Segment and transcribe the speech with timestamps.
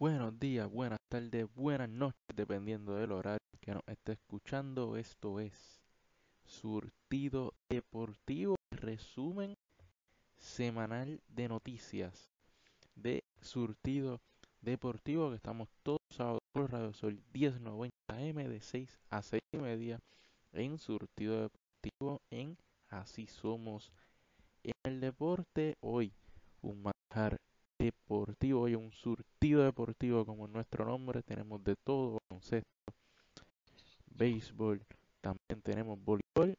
[0.00, 4.96] Buenos días, buenas tardes, buenas noches, dependiendo del horario que nos esté escuchando.
[4.96, 5.82] Esto es
[6.46, 9.58] Surtido Deportivo, resumen
[10.38, 12.30] semanal de noticias
[12.94, 14.22] de Surtido
[14.62, 19.58] Deportivo, que estamos todos sábados por Radio Sol 1090 M de 6 a 6 y
[19.58, 20.00] media
[20.54, 22.56] en Surtido Deportivo en
[22.88, 23.92] Así Somos
[24.64, 25.74] en el Deporte.
[25.82, 26.14] Hoy
[26.62, 27.36] un manjar
[27.84, 31.22] deportivo y un surtido deportivo como nuestro nombre.
[31.22, 32.68] Tenemos de todo, baloncesto,
[34.06, 34.84] béisbol,
[35.20, 36.58] también tenemos voleibol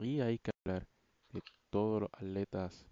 [0.00, 0.86] y hay que hablar
[1.32, 1.40] de
[1.70, 2.86] todos los atletas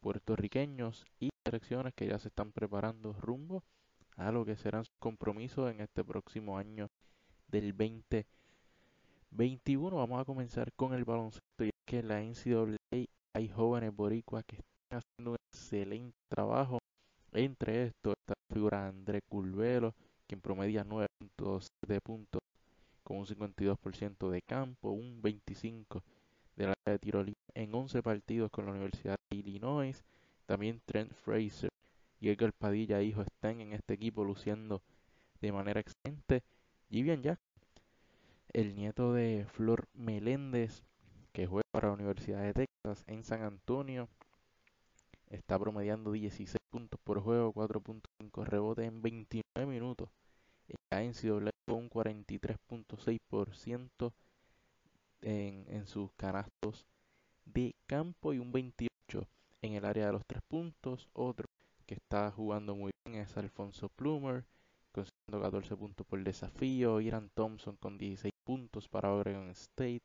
[0.00, 3.62] puertorriqueños y selecciones que ya se están preparando rumbo
[4.16, 6.88] a lo que serán sus compromisos en este próximo año
[7.46, 9.96] del 2021.
[9.96, 13.04] Vamos a comenzar con el baloncesto y es que en la NCAA
[13.34, 16.78] hay jóvenes boricuas que están haciendo un excelente trabajo
[17.32, 19.94] entre estos está la figura André Curvelo,
[20.26, 22.40] quien promedia 9.7 puntos
[23.02, 26.02] con un 52% de campo, un 25%
[26.56, 30.04] de la de tiro en 11 partidos con la Universidad de Illinois.
[30.46, 31.70] También Trent Fraser
[32.20, 34.82] y Edgar Padilla, hijo, están en este equipo luciendo
[35.40, 36.42] de manera excelente.
[36.90, 37.38] Bien ya,
[38.52, 40.82] el nieto de Flor Meléndez,
[41.32, 44.08] que juega para la Universidad de Texas en San Antonio,
[45.30, 50.08] está promediando 16 puntos por juego, 4.5 rebotes en 29 minutos.
[50.90, 54.12] La NCAA con un 43.6%
[55.22, 56.86] en, en sus canastos
[57.44, 59.26] de campo y un 28
[59.62, 61.08] en el área de los tres puntos.
[61.12, 61.46] Otro
[61.86, 64.44] que está jugando muy bien es Alfonso Plumer,
[64.92, 67.00] consiguiendo 14 puntos por desafío.
[67.00, 70.02] Iran Thompson con 16 puntos para Oregon State.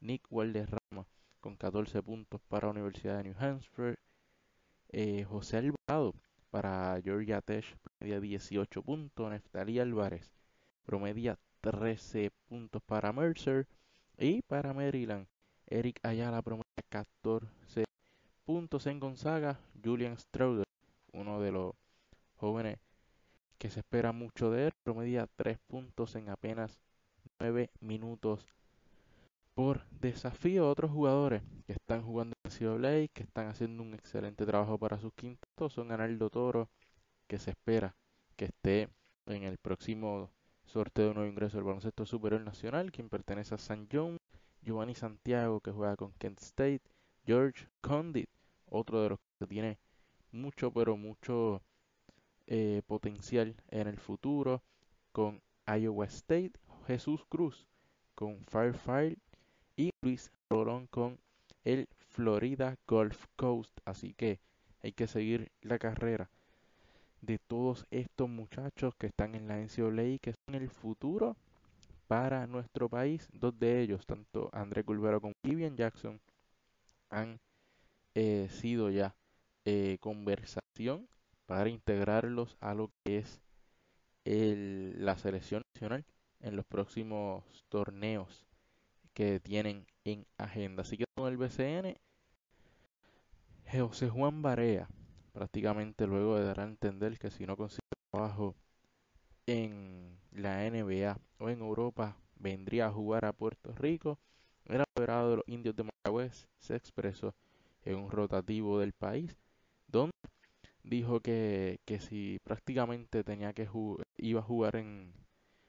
[0.00, 1.06] Nick Walderrama
[1.40, 3.96] con 14 puntos para Universidad de New Hampshire.
[4.90, 6.14] Eh, José Alvarado
[6.50, 7.64] para Georgia Tech
[7.98, 9.30] promedia 18 puntos.
[9.30, 10.32] Neftali Álvarez
[10.84, 13.66] promedia 13 puntos para Mercer.
[14.16, 15.26] Y para Maryland,
[15.66, 17.84] Eric Ayala promedia 14
[18.44, 19.60] puntos en Gonzaga.
[19.84, 20.64] Julian Strauder,
[21.12, 21.74] uno de los
[22.36, 22.78] jóvenes
[23.58, 26.80] que se espera mucho de él, promedia 3 puntos en apenas
[27.38, 28.46] 9 minutos
[29.58, 34.78] por desafío otros jugadores que están jugando en CWA, que están haciendo un excelente trabajo
[34.78, 36.70] para sus quintos, son Arnaldo Toro,
[37.26, 37.96] que se espera
[38.36, 38.88] que esté
[39.26, 40.30] en el próximo
[40.64, 44.18] sorteo de nuevo ingreso del baloncesto superior nacional, quien pertenece a San John,
[44.62, 46.82] Giovanni Santiago, que juega con Kent State,
[47.26, 48.30] George Condit,
[48.66, 49.80] otro de los que tiene
[50.30, 51.62] mucho, pero mucho
[52.46, 54.62] eh, potencial en el futuro,
[55.10, 56.52] con Iowa State,
[56.86, 57.66] Jesús Cruz,
[58.14, 59.18] con Firefire
[59.78, 61.18] y Luis Rolón con
[61.64, 63.78] el Florida Gulf Coast.
[63.84, 64.40] Así que
[64.82, 66.28] hay que seguir la carrera
[67.22, 71.36] de todos estos muchachos que están en la NCAA que son el futuro
[72.08, 73.28] para nuestro país.
[73.32, 76.20] Dos de ellos, tanto André Culvero como Vivian Jackson,
[77.08, 77.38] han
[78.14, 79.14] eh, sido ya
[79.64, 81.08] eh, conversación
[81.46, 83.40] para integrarlos a lo que es
[84.24, 86.04] el, la selección nacional
[86.40, 88.47] en los próximos torneos
[89.18, 90.82] que tienen en agenda.
[90.82, 91.96] Así que con el BCN,
[93.72, 94.88] José Juan Barea,
[95.32, 97.80] prácticamente luego de dar a entender que si no consigue
[98.12, 98.54] trabajo
[99.48, 104.20] en la NBA o en Europa, vendría a jugar a Puerto Rico.
[104.66, 107.34] Era apoderado de los indios de Mayagüez, se expresó
[107.84, 109.36] en un rotativo del país,
[109.88, 110.12] donde
[110.84, 113.68] dijo que, que si prácticamente tenía que
[114.18, 115.12] iba a jugar en,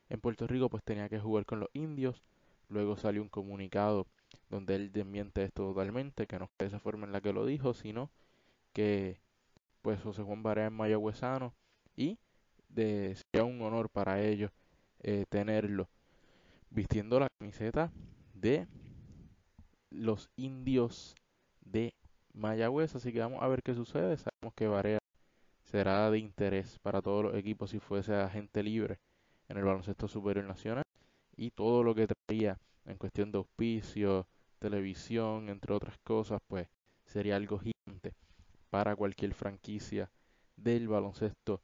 [0.09, 2.21] en Puerto Rico, pues tenía que jugar con los indios
[2.69, 4.07] Luego salió un comunicado
[4.49, 7.73] donde él desmiente esto totalmente, que no de esa forma en la que lo dijo,
[7.73, 8.09] sino
[8.73, 9.19] que
[9.81, 11.53] pues José Juan Barea es mayagüezano
[11.95, 12.19] y
[12.69, 14.51] de, sería un honor para ellos
[14.99, 15.89] eh, tenerlo
[16.69, 17.91] vistiendo la camiseta
[18.33, 18.67] de
[19.89, 21.15] los indios
[21.61, 21.93] de
[22.33, 24.17] Mayagüez, así que vamos a ver qué sucede.
[24.17, 24.99] Sabemos que Barea
[25.63, 28.99] será de interés para todos los equipos si fuese agente libre
[29.47, 30.83] en el baloncesto superior nacional
[31.39, 34.27] y todo lo que traía en cuestión de auspicio,
[34.59, 36.67] televisión, entre otras cosas, pues
[37.05, 38.13] sería algo gigante
[38.69, 40.11] para cualquier franquicia
[40.57, 41.61] del baloncesto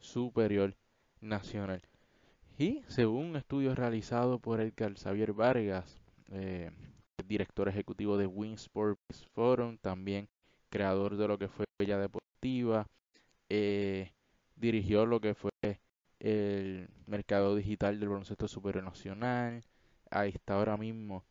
[0.00, 0.74] superior
[1.20, 1.82] nacional.
[2.58, 6.02] Y según un estudio realizado por Edgar Xavier Vargas,
[6.32, 6.72] eh,
[7.24, 10.28] director ejecutivo de Winsports Forum, también
[10.68, 12.88] creador de lo que fue Bella Deportiva,
[13.48, 14.10] eh,
[14.56, 15.50] dirigió lo que fue
[16.22, 19.64] el mercado digital del baloncesto superior nacional.
[20.08, 21.24] Ahí está ahora mismo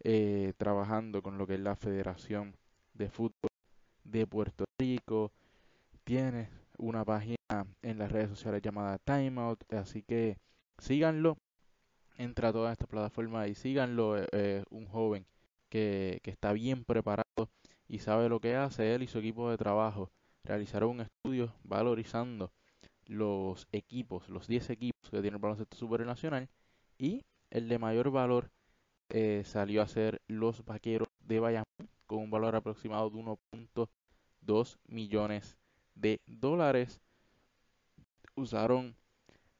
[0.00, 2.56] eh, trabajando con lo que es la Federación
[2.94, 3.50] de Fútbol
[4.04, 5.32] de Puerto Rico.
[6.04, 6.48] Tiene
[6.78, 7.36] una página
[7.82, 10.38] en las redes sociales llamada Timeout, así que
[10.78, 11.36] síganlo,
[12.16, 15.26] entra a todas estas plataformas y síganlo, eh, un joven
[15.68, 17.50] que, que está bien preparado
[17.86, 20.10] y sabe lo que hace, él y su equipo de trabajo
[20.42, 22.50] realizaron un estudio valorizando
[23.06, 26.48] los equipos, los 10 equipos que tiene el baloncesto supernacional
[26.98, 28.50] y el de mayor valor
[29.08, 31.66] eh, salió a ser los Vaqueros de Bayamón
[32.06, 35.58] con un valor aproximado de 1.2 millones
[35.94, 37.00] de dólares.
[38.34, 38.96] Usaron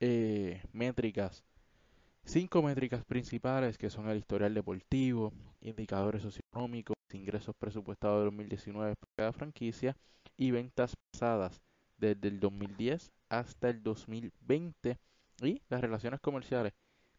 [0.01, 1.45] eh, métricas,
[2.25, 9.09] cinco métricas principales que son el historial deportivo, indicadores socioeconómicos, ingresos presupuestados de 2019 por
[9.17, 9.97] cada franquicia
[10.39, 11.61] y ventas pasadas
[12.03, 14.99] desde el 2010 hasta el 2020
[15.43, 16.73] y las relaciones comerciales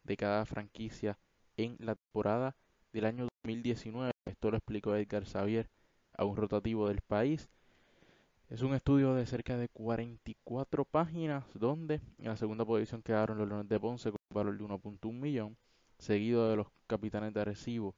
[0.03, 1.17] de cada franquicia
[1.55, 2.55] en la temporada
[2.91, 4.11] del año 2019.
[4.25, 5.69] Esto lo explicó Edgar Xavier
[6.17, 7.49] a un rotativo del país.
[8.49, 13.47] Es un estudio de cerca de 44 páginas donde en la segunda posición quedaron los
[13.47, 15.57] Leones de Ponce con un valor de 1.1 millón,
[15.97, 17.95] seguido de los Capitanes de Arecibo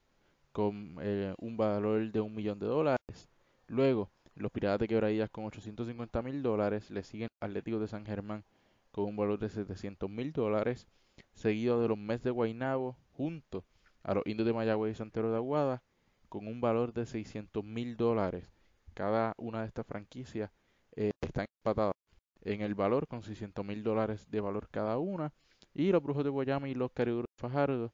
[0.52, 3.28] con eh, un valor de un millón de dólares.
[3.66, 6.90] Luego, los Piratas de Quebradillas con 850 mil dólares.
[6.90, 8.44] Le siguen Atléticos de San Germán
[8.92, 10.86] con un valor de 700 mil dólares.
[11.32, 13.64] Seguido de los Mets de Guaynabo junto
[14.02, 15.82] a los Indios de Mayagüez y Santero de Aguada
[16.28, 18.52] con un valor de 600 mil dólares.
[18.94, 20.50] Cada una de estas franquicias
[20.94, 21.94] eh, están empatadas
[22.42, 25.32] en el valor con 600 mil dólares de valor cada una.
[25.74, 27.92] Y los Brujos de Guayama y los Cariduros de Fajardo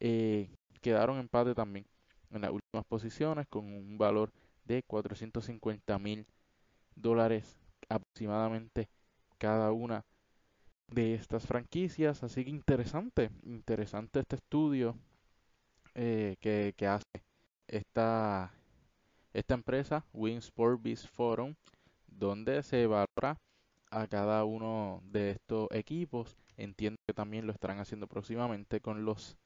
[0.00, 0.50] eh,
[0.80, 1.86] quedaron empate también
[2.30, 4.32] en las últimas posiciones con un valor
[4.66, 6.26] de 450 mil
[6.94, 7.56] dólares
[7.88, 8.88] aproximadamente
[9.38, 10.04] cada una
[10.88, 12.22] de estas franquicias.
[12.22, 14.96] Así que interesante, interesante este estudio
[15.94, 17.24] eh, que, que, hace
[17.68, 18.52] esta,
[19.32, 21.54] esta empresa, Win Sport Biz Forum,
[22.06, 23.38] donde se valora
[23.90, 26.36] a cada uno de estos equipos.
[26.56, 29.36] Entiendo que también lo estarán haciendo próximamente con los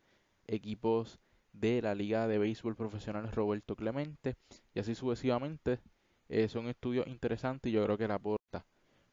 [0.47, 1.19] equipos
[1.53, 4.37] de la Liga de Béisbol Profesional Roberto Clemente
[4.75, 5.81] y así sucesivamente.
[6.29, 8.65] Eh, son estudios interesantes y yo creo que le aporta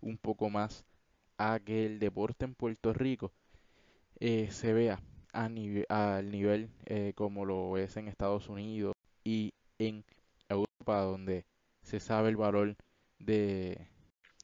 [0.01, 0.85] un poco más
[1.37, 3.31] a que el deporte en Puerto Rico
[4.19, 4.99] eh, se vea
[5.33, 8.93] a al nivel eh, como lo es en Estados Unidos
[9.23, 10.03] y en
[10.49, 11.45] Europa donde
[11.81, 12.75] se sabe el valor
[13.19, 13.87] de,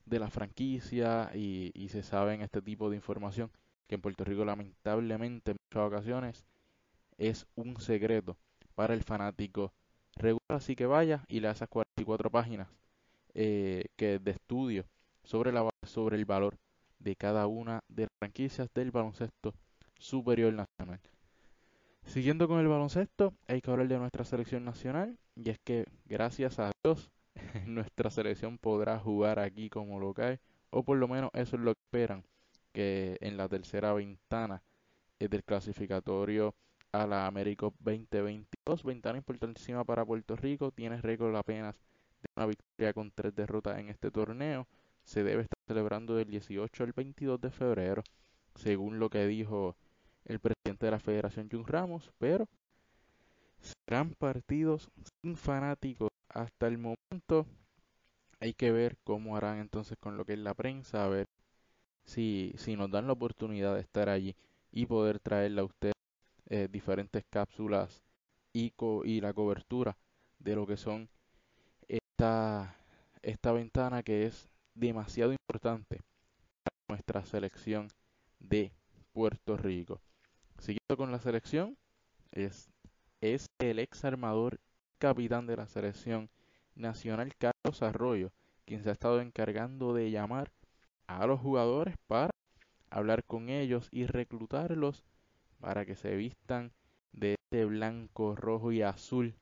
[0.06, 3.52] de la franquicia y, y se sabe en este tipo de información
[3.88, 6.46] que en Puerto Rico lamentablemente en muchas ocasiones
[7.18, 8.38] es un secreto
[8.76, 9.74] para el fanático
[10.16, 10.58] regular.
[10.58, 12.68] Así que vaya y lea esas 44 páginas
[13.34, 14.86] eh, que de estudio
[15.24, 16.58] sobre, la, sobre el valor
[17.00, 19.54] de cada una de las franquicias del baloncesto
[19.98, 21.00] superior nacional.
[22.06, 26.60] Siguiendo con el baloncesto, hay que hablar de nuestra selección nacional y es que gracias
[26.60, 27.12] a Dios
[27.66, 30.40] nuestra selección podrá jugar aquí como local
[30.70, 32.24] o por lo menos eso es lo que esperan
[32.74, 34.62] que en la tercera ventana
[35.20, 36.56] del clasificatorio
[36.94, 38.84] a la América 2022.
[38.84, 40.72] Ventana importantísima para Puerto Rico.
[40.72, 41.76] Tiene récord apenas
[42.22, 44.68] de una victoria con tres derrotas en este torneo.
[45.04, 48.04] Se debe estar celebrando del 18 al 22 de febrero,
[48.56, 49.76] según lo que dijo
[50.26, 52.12] el presidente de la Federación, Jun Ramos.
[52.20, 52.48] Pero
[53.60, 54.90] serán partidos
[55.22, 57.48] sin fanáticos hasta el momento.
[58.40, 61.28] Hay que ver cómo harán entonces con lo que es la prensa, a ver
[62.04, 64.36] si, si nos dan la oportunidad de estar allí
[64.72, 65.94] y poder traerla a usted
[66.48, 68.04] eh, diferentes cápsulas
[68.54, 68.74] y,
[69.06, 69.98] y la cobertura
[70.40, 71.10] de lo que son
[71.88, 72.76] esta,
[73.22, 76.02] esta ventana que es demasiado importante
[76.64, 77.88] para nuestra selección
[78.40, 78.72] de
[79.14, 80.02] Puerto Rico.
[80.60, 81.78] Siguiendo con la selección,
[82.32, 82.70] es,
[83.22, 84.60] es el ex armador
[84.98, 86.30] capitán de la selección
[86.76, 88.32] nacional Carlos Arroyo,
[88.66, 90.52] quien se ha estado encargando de llamar
[91.08, 92.32] a los jugadores para
[92.90, 95.04] hablar con ellos y reclutarlos
[95.64, 96.74] para que se vistan
[97.14, 99.34] de este blanco, rojo y azul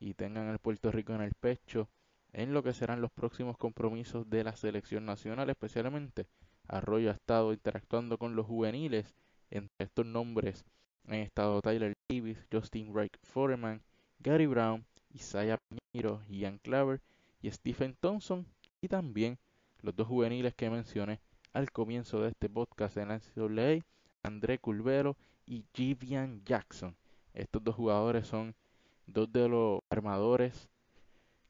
[0.00, 1.90] y tengan el Puerto Rico en el pecho
[2.32, 6.26] en lo que serán los próximos compromisos de la selección nacional, especialmente
[6.68, 9.14] Arroyo ha estado interactuando con los juveniles,
[9.50, 10.64] entre estos nombres
[11.06, 13.82] han estado Tyler Davis, Justin Wright Foreman,
[14.20, 15.58] Gary Brown, Isaiah
[15.92, 17.02] Piñero, Ian Claver
[17.42, 18.46] y Stephen Thompson,
[18.80, 19.38] y también
[19.82, 21.20] los dos juveniles que mencioné
[21.52, 23.84] al comienzo de este podcast en la NCAA,
[24.22, 25.16] André Culvero
[25.48, 26.94] y Jivian Jackson.
[27.32, 28.54] Estos dos jugadores son
[29.06, 30.68] dos de los armadores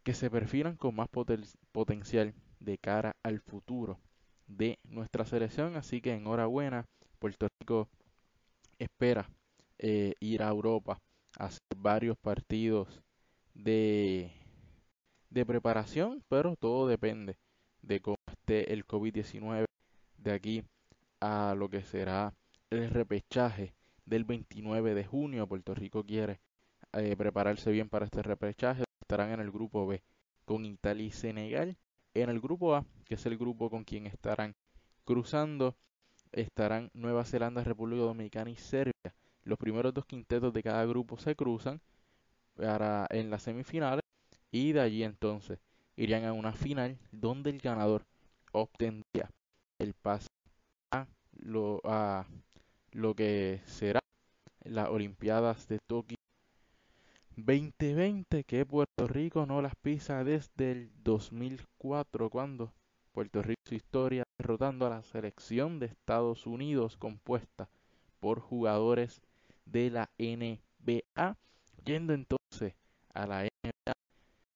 [0.05, 1.09] que se perfilan con más
[1.73, 3.99] potencial de cara al futuro
[4.47, 5.77] de nuestra selección.
[5.77, 6.87] Así que enhorabuena,
[7.19, 7.89] Puerto Rico
[8.79, 9.29] espera
[9.79, 10.99] eh, ir a Europa
[11.37, 13.03] a hacer varios partidos
[13.55, 14.31] de,
[15.31, 17.37] de preparación, pero todo depende
[17.83, 19.65] de cómo esté el COVID-19
[20.19, 20.63] de aquí
[21.21, 22.33] a lo que será
[22.71, 23.75] el repechaje
[24.09, 25.47] del 29 de junio.
[25.47, 26.41] Puerto Rico quiere
[26.93, 28.85] eh, prepararse bien para este repechaje.
[29.01, 30.03] Estarán en el grupo B
[30.45, 31.77] con Italia y Senegal.
[32.15, 34.55] En el grupo A, que es el grupo con quien estarán
[35.05, 35.77] cruzando,
[36.33, 39.15] estarán Nueva Zelanda, República Dominicana y Serbia.
[39.45, 41.81] Los primeros dos quintetos de cada grupo se cruzan
[42.55, 44.03] para en las semifinales
[44.51, 45.59] y de allí entonces
[45.97, 48.05] irían a una final donde el ganador
[48.53, 49.31] obtendría
[49.79, 50.29] el pase
[50.91, 52.27] a lo, a
[52.99, 54.01] lo que será
[54.65, 56.17] las Olimpiadas de Tokio
[57.37, 62.73] 2020 que Puerto Rico no las pisa desde el 2004 cuando
[63.13, 67.69] Puerto Rico su historia derrotando a la selección de Estados Unidos compuesta
[68.19, 69.23] por jugadores
[69.65, 71.37] de la NBA
[71.85, 72.75] yendo entonces
[73.15, 73.93] a la NBA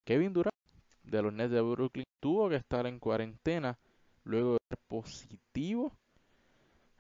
[0.05, 0.57] Kevin Durant
[1.05, 3.79] de los Nets de Brooklyn tuvo que estar en cuarentena
[4.25, 5.93] luego de ser positivo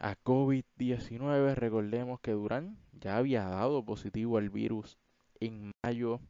[0.02, 1.54] a COVID-19.
[1.54, 4.98] Recordemos que Durant ya había dado positivo al virus
[5.38, 6.20] en mayo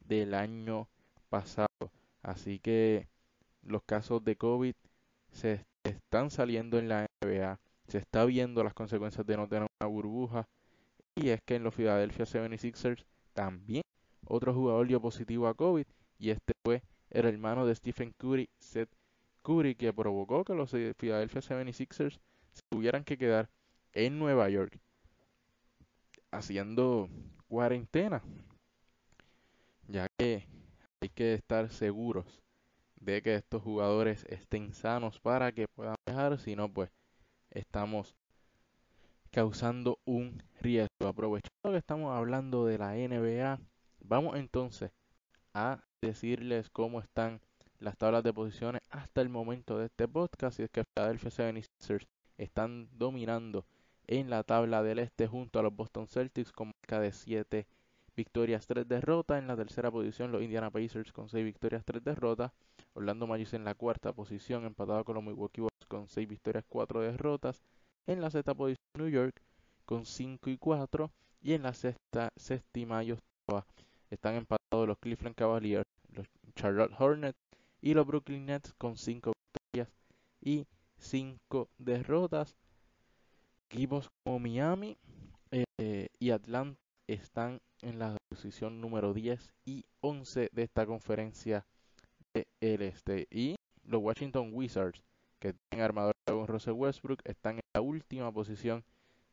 [0.00, 0.88] del año
[1.28, 1.92] pasado.
[2.22, 3.06] Así que
[3.62, 4.74] los casos de COVID
[5.30, 7.60] se están saliendo en la NBA.
[7.86, 10.48] Se está viendo las consecuencias de no tener una burbuja.
[11.14, 13.04] Y es que en los Philadelphia 76ers
[13.34, 13.82] también
[14.26, 15.84] otro jugador dio positivo a COVID.
[16.18, 18.90] Y este fue el hermano de Stephen Curry, Seth
[19.42, 22.18] Curry, que provocó que los Philadelphia 76ers
[22.64, 23.48] tuvieran que quedar
[23.92, 24.78] en Nueva York
[26.30, 27.08] haciendo
[27.48, 28.22] cuarentena
[29.88, 30.46] ya que
[31.00, 32.42] hay que estar seguros
[32.96, 36.90] de que estos jugadores estén sanos para que puedan viajar, si no pues
[37.50, 38.14] estamos
[39.30, 41.06] causando un riesgo.
[41.06, 43.58] Aprovechando que estamos hablando de la NBA,
[44.00, 44.90] vamos entonces
[45.54, 47.40] a decirles cómo están
[47.78, 50.60] las tablas de posiciones hasta el momento de este podcast.
[50.60, 52.06] Y es que Philadelphia 76ers
[52.38, 53.66] están dominando
[54.06, 57.66] en la tabla del este junto a los Boston Celtics con marca de 7
[58.16, 59.38] victorias, 3 derrotas.
[59.38, 62.52] En la tercera posición los Indiana Pacers con 6 victorias, 3 derrotas.
[62.94, 67.00] Orlando Magic en la cuarta posición, empatado con los Milwaukee Bucks con 6 victorias, 4
[67.02, 67.62] derrotas.
[68.06, 69.42] En la sexta posición New York
[69.84, 71.10] con 5 y 4.
[71.42, 73.66] Y en la sexta, séptima y octava
[74.10, 77.38] están empatados los Cleveland Cavaliers, los Charlotte Hornets
[77.80, 79.92] y los Brooklyn Nets con 5 victorias
[80.40, 80.66] y
[80.98, 82.56] 5 derrotas.
[83.70, 84.96] Equipos como Miami
[85.78, 91.66] eh, y Atlanta están en la posición número 10 y 11 de esta conferencia
[92.60, 93.26] del este.
[93.30, 95.02] Y los Washington Wizards,
[95.40, 98.84] que tienen armador con Russell Westbrook, están en la última posición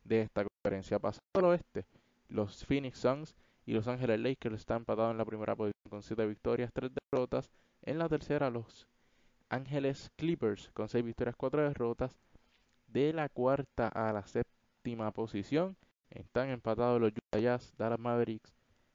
[0.03, 0.99] de esta conferencia.
[0.99, 1.85] Pasando al oeste,
[2.29, 6.25] los Phoenix Suns y los Ángeles Lakers están empatados en la primera posición con 7
[6.25, 7.49] victorias, 3 derrotas.
[7.81, 8.87] En la tercera, los
[9.49, 12.17] Ángeles Clippers con 6 victorias, 4 derrotas.
[12.87, 15.75] De la cuarta a la séptima posición,
[16.09, 18.53] están empatados los Utah Jazz, Dallas Mavericks,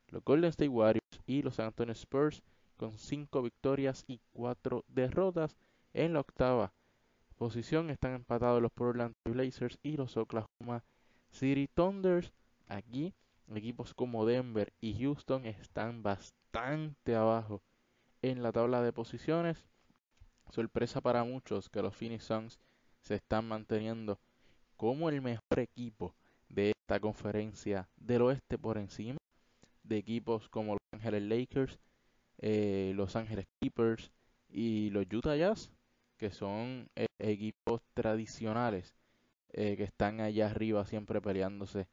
[0.09, 2.43] los Golden State Warriors y los San Antonio Spurs
[2.77, 5.57] con 5 victorias y 4 derrotas.
[5.93, 6.73] En la octava
[7.37, 10.85] posición están empatados los Portland Blazers y los Oklahoma
[11.31, 12.33] City Thunders.
[12.69, 13.15] Aquí
[13.57, 17.63] equipos como Denver y Houston están bastante abajo
[18.23, 19.65] en la tabla de posiciones.
[20.51, 22.59] Sorpresa para muchos que los Phoenix Suns
[23.01, 24.19] se están manteniendo
[24.77, 26.15] como el mejor equipo
[26.49, 29.19] de esta conferencia del oeste por encima
[29.85, 31.79] de equipos como Los Ángeles Lakers,
[32.39, 34.13] eh, Los Ángeles Clippers
[34.49, 35.71] y los Utah Jazz,
[36.17, 38.95] que son eh, equipos tradicionales
[39.53, 41.89] eh, que están allá arriba siempre peleándose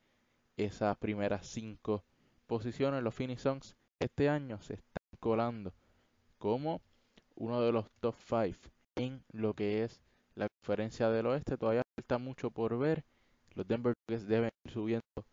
[0.58, 2.04] esas primeras cinco
[2.46, 3.04] posiciones.
[3.04, 5.74] Los Phoenix Suns este año se están colando
[6.38, 6.82] como
[7.38, 8.58] uno de los top 5
[8.96, 10.02] en lo que es
[10.36, 11.58] la conferencia del oeste.
[11.58, 13.04] Todavía falta mucho por ver
[13.58, 15.26] los Denver Nuggets deben ir subiendo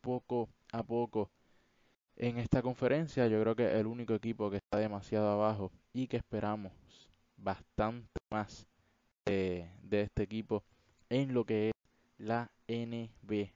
[0.00, 1.30] poco a poco
[2.16, 3.26] en esta conferencia.
[3.26, 6.72] Yo creo que el único equipo que está demasiado abajo y que esperamos
[7.36, 8.66] bastante más
[9.26, 10.64] de, este equipo
[11.10, 11.74] en lo que es
[12.16, 13.52] la NBA.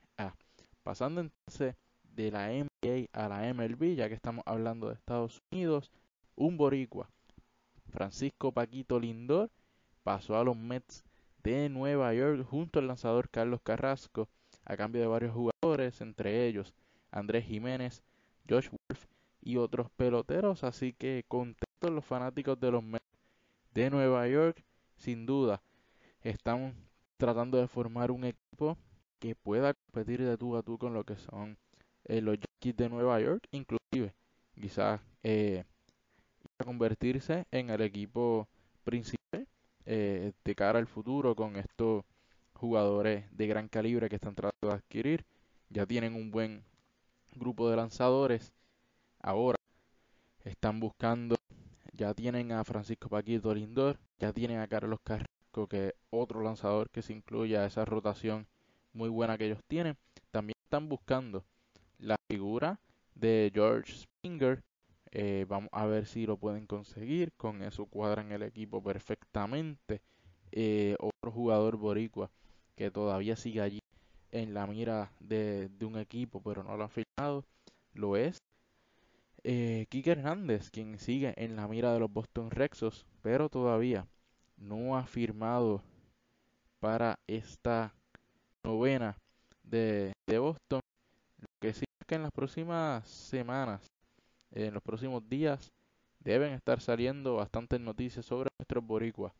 [0.83, 5.91] Pasando entonces de la NBA a la MLB, ya que estamos hablando de Estados Unidos,
[6.37, 7.09] un boricua,
[7.91, 9.51] Francisco Paquito Lindor,
[10.03, 11.05] pasó a los Mets
[11.43, 14.29] de Nueva York junto al lanzador Carlos Carrasco
[14.65, 16.75] a cambio de varios jugadores, entre ellos
[17.11, 18.03] Andrés Jiménez,
[18.49, 19.07] Josh Wolf
[19.43, 20.65] y otros peloteros.
[20.65, 23.05] Así que contentos los fanáticos de los Mets
[23.75, 24.63] de Nueva York,
[24.97, 25.63] sin duda,
[26.23, 26.75] están
[27.17, 28.77] tratando de formar un equipo
[29.19, 31.59] que pueda competir de tú a tú con lo que son
[32.05, 34.15] eh, los Yankees de Nueva York, inclusive
[34.59, 35.65] quizás eh,
[36.65, 38.49] convertirse en el equipo
[38.85, 39.47] principal
[39.87, 42.05] eh, de cara al futuro con estos
[42.55, 45.25] jugadores de gran calibre que están tratando de adquirir.
[45.69, 46.65] Ya tienen un buen
[47.35, 48.53] grupo de lanzadores.
[49.21, 49.57] Ahora
[50.45, 51.37] están buscando,
[51.93, 57.03] ya tienen a Francisco Paquito Lindor, ya tienen a Carlos Carrasco, que otro lanzador que
[57.03, 58.47] se incluye a esa rotación
[58.93, 59.97] muy buena que ellos tienen.
[60.31, 61.45] También están buscando
[61.99, 62.81] la figura
[63.15, 64.63] de George Springer.
[65.13, 67.33] Eh, vamos a ver si lo pueden conseguir.
[67.37, 70.03] Con eso cuadran el equipo perfectamente.
[70.53, 72.31] Eh, otro jugador boricua
[72.77, 73.81] que todavía sigue allí
[74.33, 77.45] en la mira de, un equipo, pero no lo ha firmado,
[77.95, 78.39] lo es
[79.45, 84.07] eh, Hernández, quien sigue en la mira de los Boston Rexos, pero todavía
[84.57, 85.83] no ha firmado
[86.81, 87.95] para esta
[88.65, 89.17] novena
[89.63, 90.81] de, de Boston.
[91.39, 93.87] Lo que sí es que en las próximas semanas,
[94.53, 95.73] en los próximos días,
[96.21, 99.33] deben estar saliendo bastantes noticias sobre nuestros boricuas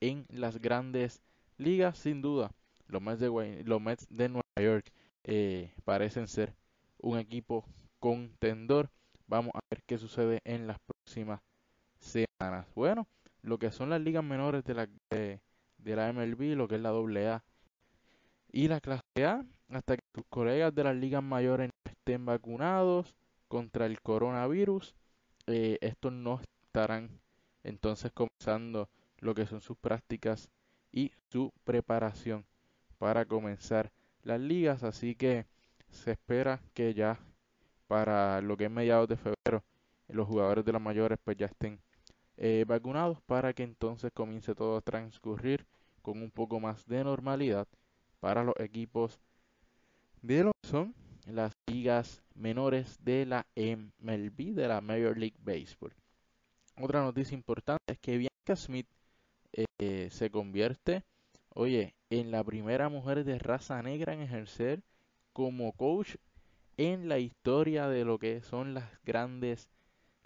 [0.00, 1.22] en las grandes
[1.58, 2.50] ligas, sin duda.
[2.88, 4.92] Los Mets de, los Mets de Nueva York
[5.24, 6.54] eh, parecen ser
[6.98, 7.64] un equipo
[7.98, 8.90] contendor.
[9.26, 11.40] Vamos a ver qué sucede en las próximas
[11.98, 12.66] semanas.
[12.74, 13.06] Bueno,
[13.42, 15.40] lo que son las ligas menores de la, de,
[15.78, 17.42] la MLB, lo que es la AA
[18.52, 23.14] y la clase A, hasta que tus colegas de las ligas mayores estén vacunados
[23.48, 24.94] contra el coronavirus,
[25.46, 27.20] eh, estos no estarán
[27.64, 28.88] entonces comenzando
[29.18, 30.50] lo que son sus prácticas
[30.92, 32.44] y su preparación
[32.98, 34.82] para comenzar las ligas.
[34.82, 35.46] Así que
[35.90, 37.18] se espera que ya
[37.86, 39.64] para lo que es mediados de febrero
[40.08, 41.80] los jugadores de las mayores pues ya estén
[42.36, 45.66] eh, vacunados para que entonces comience todo a transcurrir
[46.02, 47.66] con un poco más de normalidad
[48.20, 49.18] para los equipos
[50.22, 50.94] de lo que son
[51.26, 55.92] las ligas menores de la MLB, de la Major League Baseball.
[56.80, 58.86] Otra noticia importante es que Bianca Smith
[59.78, 61.02] eh, se convierte,
[61.54, 64.82] oye, en la primera mujer de raza negra en ejercer
[65.32, 66.16] como coach
[66.76, 69.68] en la historia de lo que son las grandes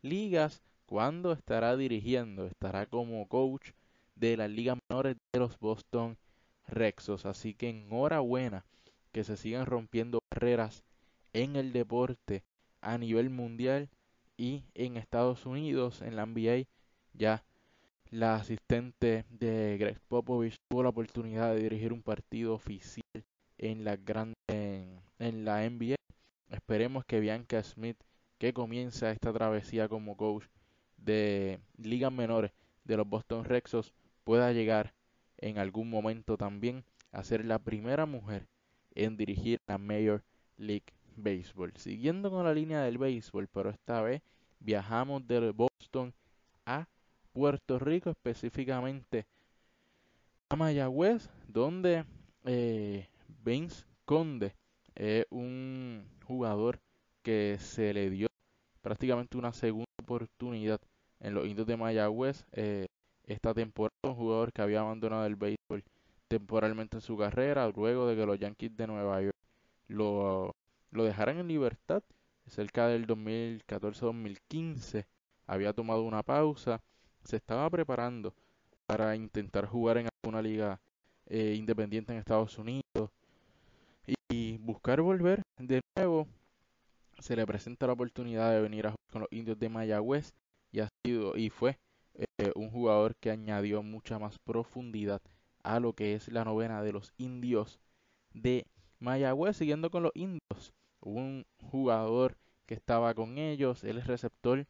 [0.02, 3.70] ligas cuando estará dirigiendo, estará como coach
[4.16, 6.18] de las ligas menores de los Boston
[6.66, 7.26] Rexos.
[7.26, 8.64] Así que enhorabuena
[9.12, 10.84] que se sigan rompiendo barreras
[11.32, 12.42] en el deporte
[12.80, 13.88] a nivel mundial
[14.36, 16.66] y en Estados Unidos, en la NBA,
[17.12, 17.44] ya
[18.10, 23.24] la asistente de Greg Popovich tuvo la oportunidad de dirigir un partido oficial
[23.58, 23.98] en la
[24.48, 25.96] en, la NBA.
[26.48, 27.98] Esperemos que Bianca Smith,
[28.38, 30.44] que comienza esta travesía como coach
[30.96, 32.52] de ligas menores
[32.84, 33.92] de los Boston Rexos,
[34.24, 34.94] pueda llegar
[35.38, 38.48] en algún momento también a ser la primera mujer
[38.94, 40.24] en dirigir la Major
[40.56, 41.72] League Baseball.
[41.76, 44.22] Siguiendo con la línea del béisbol, pero esta vez
[44.58, 46.12] viajamos de Boston
[46.66, 46.86] a
[47.32, 49.26] Puerto Rico, específicamente
[50.48, 52.04] a Mayagüez, donde
[52.44, 53.08] eh,
[53.44, 54.54] Vince Conde
[54.94, 56.80] es un jugador
[57.22, 58.28] que se le dio
[58.82, 60.80] prácticamente una segunda oportunidad
[61.20, 62.86] en los indios de Mayagüez eh,
[63.24, 65.84] esta temporada, un jugador que había abandonado el béisbol
[66.28, 69.36] temporalmente en su carrera, luego de que los Yankees de Nueva York
[69.88, 70.54] lo,
[70.90, 72.02] lo dejaran en libertad
[72.46, 75.06] cerca del 2014-2015
[75.46, 76.82] había tomado una pausa
[77.24, 78.34] se estaba preparando
[78.86, 80.80] para intentar jugar en alguna liga
[81.26, 83.10] eh, independiente en Estados Unidos
[84.28, 86.26] y, buscar volver de nuevo.
[87.18, 90.32] Se le presenta la oportunidad de venir a jugar con los indios de Mayagüez
[90.72, 91.78] y ha sido y fue
[92.14, 95.20] eh, un jugador que añadió mucha más profundidad
[95.62, 97.80] a lo que es la novena de los indios
[98.32, 98.66] de
[98.98, 99.56] Mayagüez.
[99.56, 102.36] Siguiendo con los indios, un jugador
[102.66, 104.66] que estaba con ellos, el receptor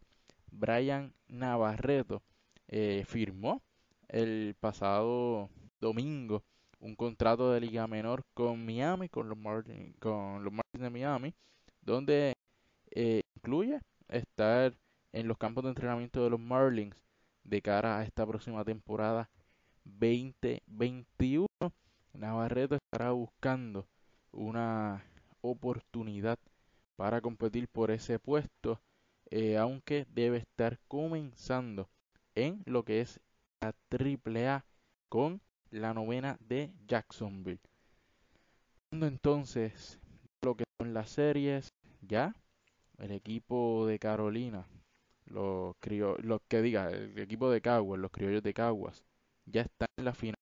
[0.51, 2.23] Brian Navarreto,
[2.69, 3.63] eh, firmó
[4.09, 6.43] el pasado domingo
[6.81, 9.95] un contrato de liga menor con Miami, con los Marlins,
[10.73, 11.35] de Miami,
[11.83, 12.33] donde
[12.91, 14.75] eh, incluye estar
[15.13, 16.97] en los campos de entrenamiento de los Marlins
[17.45, 19.29] de cara a esta próxima temporada
[19.85, 21.47] 2021.
[22.15, 23.87] Navarrete estará buscando
[24.33, 25.05] una
[25.41, 26.39] oportunidad
[26.97, 28.81] para competir por ese puesto,
[29.31, 31.89] eh, aunque debe estar comenzando
[32.35, 33.21] en lo que es
[33.61, 34.65] la AAA
[35.09, 37.61] con la novena de Jacksonville.
[38.91, 39.99] Entonces,
[40.43, 41.73] lo que son las series,
[42.03, 42.35] ya
[42.99, 44.67] el equipo de Carolina,
[45.27, 45.77] los,
[46.23, 49.05] los que diga, el equipo de Caguas, los criollos de Caguas,
[49.47, 50.37] ya está en la final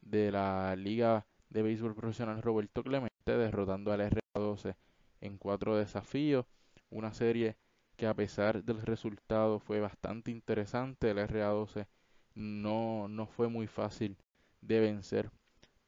[0.00, 4.74] de la Liga de Béisbol Profesional Roberto Clemente, derrotando al RA12
[5.20, 6.46] en cuatro desafíos.
[6.90, 7.56] Una serie
[7.96, 11.10] que a pesar del resultado fue bastante interesante.
[11.10, 11.86] El RA12
[12.34, 14.16] no, no fue muy fácil
[14.60, 15.30] de vencer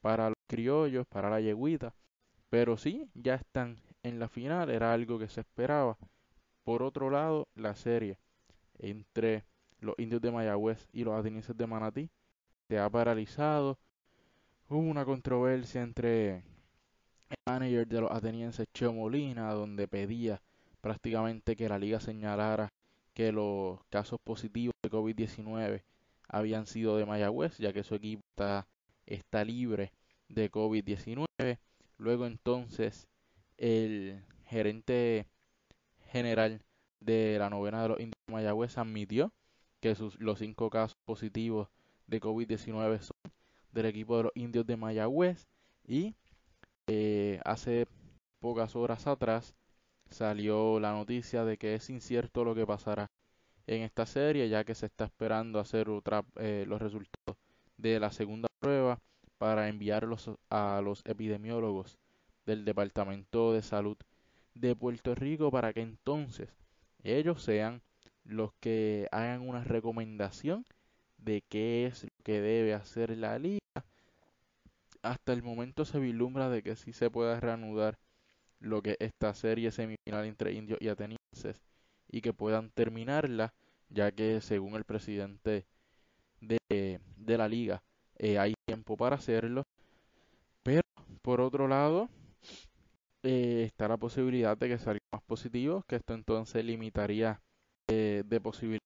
[0.00, 1.94] para los criollos, para la yeguita,
[2.48, 5.96] pero sí, ya están en la final, era algo que se esperaba.
[6.64, 8.18] Por otro lado, la serie
[8.78, 9.44] entre
[9.80, 12.10] los indios de Mayagüez y los atenienses de Manatí
[12.68, 13.78] se ha paralizado.
[14.72, 20.40] Hubo una controversia entre el manager de los atenienses, Cheo Molina, donde pedía
[20.80, 22.72] prácticamente que la liga señalara
[23.12, 25.82] que los casos positivos de COVID-19
[26.28, 28.22] habían sido de Mayagüez, ya que su equipo
[29.06, 29.90] está, libre
[30.28, 31.26] de COVID-19.
[31.98, 33.08] Luego entonces
[33.56, 35.26] el gerente
[36.12, 36.62] general
[37.00, 39.32] de la novena de los indios de Mayagüez admitió
[39.80, 41.66] que sus, los cinco casos positivos
[42.06, 43.39] de COVID-19 son
[43.72, 45.46] del equipo de los indios de Mayagüez
[45.86, 46.14] y
[46.86, 47.86] eh, hace
[48.40, 49.54] pocas horas atrás
[50.10, 53.10] salió la noticia de que es incierto lo que pasará
[53.66, 57.36] en esta serie ya que se está esperando hacer otra, eh, los resultados
[57.76, 58.98] de la segunda prueba
[59.38, 61.98] para enviarlos a los epidemiólogos
[62.44, 63.96] del Departamento de Salud
[64.54, 66.50] de Puerto Rico para que entonces
[67.02, 67.82] ellos sean
[68.24, 70.66] los que hagan una recomendación
[71.16, 73.59] de qué es lo que debe hacer la liga.
[75.02, 77.98] Hasta el momento se vislumbra de que sí se pueda reanudar
[78.60, 81.62] lo que esta serie semifinal entre indios y atenienses
[82.10, 83.54] y que puedan terminarla,
[83.88, 85.64] ya que según el presidente
[86.40, 87.82] de, de la liga
[88.18, 89.64] eh, hay tiempo para hacerlo.
[90.62, 90.82] Pero
[91.22, 92.08] por otro lado,
[93.22, 97.40] eh, está la posibilidad de que salga más positivos, que esto entonces limitaría
[97.88, 98.80] eh, de posibilidad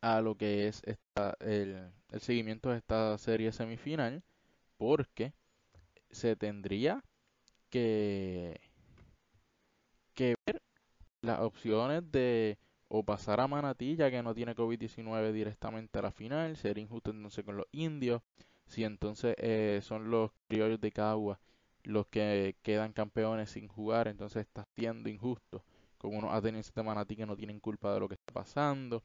[0.00, 4.22] a lo que es esta, el, el seguimiento de esta serie semifinal,
[4.80, 5.34] porque
[6.10, 7.04] se tendría
[7.68, 8.58] que,
[10.14, 10.62] que ver
[11.20, 16.12] las opciones de o pasar a Manatí, ya que no tiene COVID-19 directamente a la
[16.12, 18.22] final, sería injusto entonces con los indios,
[18.66, 21.38] si entonces eh, son los criollos de Cagua
[21.84, 25.62] los que quedan campeones sin jugar, entonces está siendo injusto.
[25.98, 29.04] Con unos atenienses de Manatí que no tienen culpa de lo que está pasando,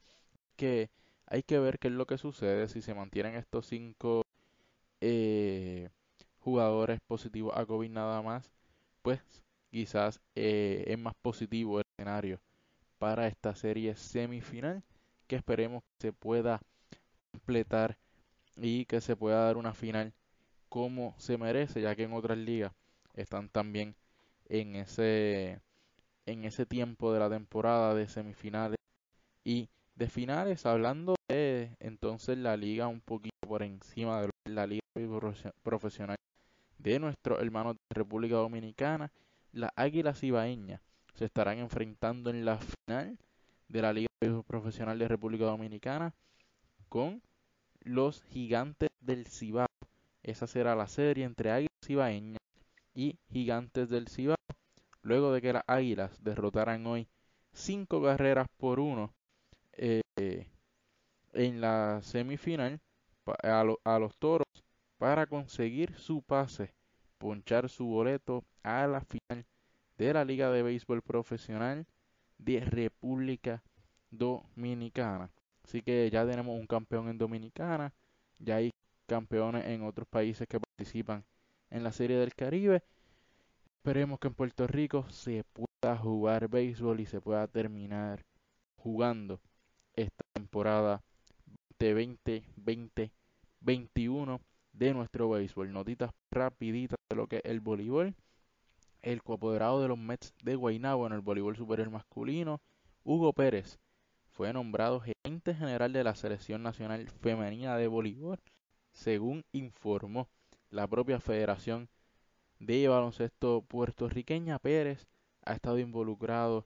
[0.56, 0.90] que
[1.28, 4.25] hay que ver qué es lo que sucede si se mantienen estos cinco
[5.02, 5.90] eh,
[6.40, 8.52] jugadores positivos a COVID nada más,
[9.02, 9.20] pues
[9.72, 12.40] quizás eh, es más positivo el escenario
[12.98, 14.84] para esta serie semifinal
[15.28, 16.62] que esperemos que se pueda
[17.32, 17.98] completar
[18.56, 20.14] y que se pueda dar una final
[20.70, 22.72] como se merece ya que en otras ligas
[23.16, 23.96] están también
[24.48, 25.60] en ese
[26.26, 28.80] en ese tiempo de la temporada de semifinales
[29.44, 34.85] y de finales hablando de entonces la liga un poquito por encima de la liga
[35.64, 36.18] profesional
[36.78, 39.12] de nuestros hermanos de República Dominicana
[39.56, 40.82] las Águilas Ibaeñas
[41.14, 43.18] se estarán enfrentando en la final
[43.70, 44.10] de la Liga
[44.46, 46.14] Profesional de República Dominicana
[46.90, 47.22] con
[47.80, 49.68] los Gigantes del Cibao.
[50.24, 52.42] Esa será la serie entre Águilas Ibaeñas
[52.94, 54.36] y Gigantes del Cibao.
[55.02, 57.08] Luego de que las Águilas derrotaran hoy
[57.54, 59.14] cinco carreras por uno
[59.72, 60.02] eh,
[61.32, 62.82] en la semifinal
[63.42, 64.45] a, a los Toros
[64.98, 66.74] para conseguir su pase,
[67.18, 69.46] ponchar su boleto a la final
[69.98, 71.86] de la Liga de Béisbol Profesional
[72.38, 73.64] de República
[74.12, 75.32] Dominicana.
[75.64, 77.94] Así que ya tenemos un campeón en Dominicana,
[78.40, 78.72] ya hay
[79.08, 81.26] campeones en otros países que participan
[81.70, 82.84] en la Serie del Caribe.
[83.78, 88.24] Esperemos que en Puerto Rico se pueda jugar béisbol y se pueda terminar
[88.78, 89.40] jugando
[89.94, 91.02] esta temporada
[91.80, 91.96] de
[93.64, 94.40] 2020-2021
[94.78, 95.72] de nuestro béisbol.
[95.72, 98.16] Notitas rapiditas de lo que es el voleibol
[99.06, 102.60] el coapoderado de los Mets de Guaynabo en el voleibol superior masculino,
[103.04, 103.78] Hugo Pérez,
[104.32, 108.40] fue nombrado gerente general de la Selección Nacional Femenina de Voleibol,
[108.94, 110.28] según informó
[110.72, 111.88] la propia Federación
[112.60, 114.58] de Baloncesto Puertorriqueña.
[114.58, 115.06] Pérez
[115.46, 116.66] ha estado involucrado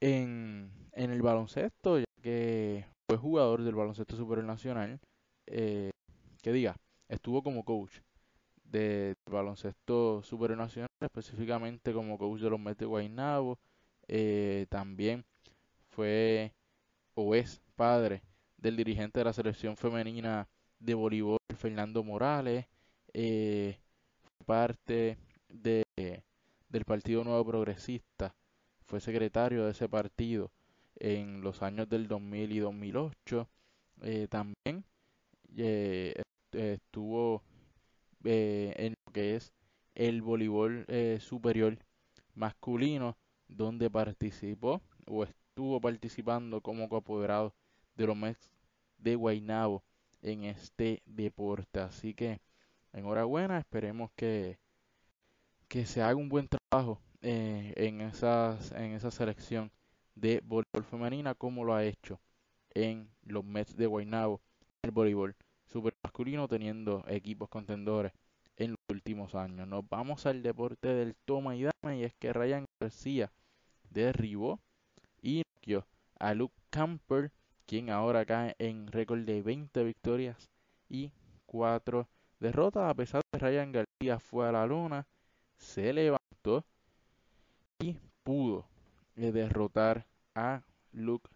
[0.00, 5.00] en, en el baloncesto, ya que fue jugador del baloncesto superior nacional,
[5.46, 5.90] eh,
[6.40, 6.76] que diga,
[7.08, 7.98] estuvo como coach
[8.64, 13.58] de baloncesto supernacional, específicamente como coach de los Mets de Guaynabo.
[14.08, 15.24] Eh, también
[15.90, 16.52] fue
[17.14, 18.22] o es padre
[18.56, 22.66] del dirigente de la selección femenina de voleibol, Fernando Morales.
[23.14, 23.78] Eh,
[24.46, 25.84] parte de,
[26.68, 28.34] del Partido Nuevo Progresista.
[28.80, 30.50] Fue secretario de ese partido
[30.96, 33.48] en los años del 2000 y 2008.
[34.02, 34.84] Eh, también
[36.52, 37.42] estuvo
[38.24, 39.52] eh, en lo que es
[39.94, 41.78] el voleibol eh, superior
[42.34, 43.16] masculino,
[43.48, 47.54] donde participó o estuvo participando como coapoderado
[47.94, 48.50] de los Mets
[48.98, 49.82] de Guaynabo
[50.22, 51.80] en este deporte.
[51.80, 52.40] Así que
[52.92, 54.58] enhorabuena, esperemos que,
[55.68, 59.70] que se haga un buen trabajo eh, en, esas, en esa selección
[60.14, 62.20] de voleibol femenina como lo ha hecho
[62.74, 64.40] en los Mets de Guaynabo,
[64.82, 65.36] el voleibol
[65.72, 68.12] super masculino teniendo equipos contendores
[68.56, 69.66] en los últimos años.
[69.66, 73.32] Nos vamos al deporte del toma y dama y es que Ryan García
[73.90, 74.60] derribó
[75.22, 75.86] y noqueó
[76.18, 77.32] a Luke Camper,
[77.66, 80.50] quien ahora cae en récord de 20 victorias
[80.88, 81.10] y
[81.46, 82.06] 4
[82.38, 82.90] derrotas.
[82.90, 85.06] A pesar de que Ryan García fue a la luna,
[85.56, 86.64] se levantó
[87.78, 88.66] y pudo
[89.16, 91.30] eh, derrotar a Luke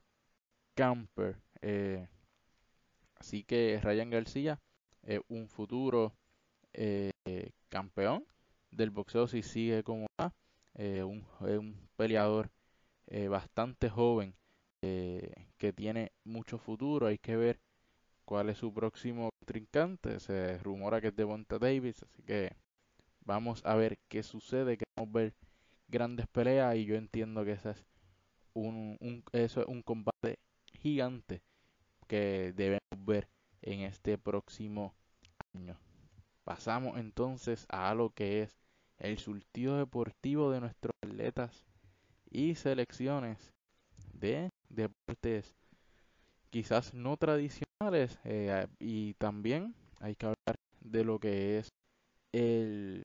[0.74, 1.36] Camper.
[1.62, 2.06] Eh,
[3.18, 4.60] así que Ryan García
[5.02, 6.14] es un futuro
[6.72, 7.10] eh,
[7.68, 8.24] campeón
[8.70, 10.32] del boxeo si sigue como va.
[10.78, 12.50] Un, un, peleador
[13.30, 14.34] bastante joven
[14.82, 17.06] que tiene mucho futuro.
[17.06, 17.58] Hay que ver
[18.26, 20.20] cuál es su próximo trincante.
[20.20, 22.52] Se rumora que es Devonta Davis, así que
[23.24, 24.76] vamos a ver qué sucede.
[24.76, 25.34] Queremos ver
[25.88, 27.84] grandes peleas y yo entiendo que ese es
[28.52, 30.38] un, un, eso es un combate
[30.72, 31.42] gigante
[32.06, 33.28] que debemos ver
[33.62, 34.94] en este próximo
[35.54, 35.78] año.
[36.44, 38.56] Pasamos entonces a lo que es
[38.98, 41.66] el surtido deportivo de nuestros atletas
[42.30, 43.52] y selecciones
[44.12, 45.54] de deportes
[46.50, 51.68] quizás no tradicionales eh, y también hay que hablar de lo que es
[52.32, 53.04] el,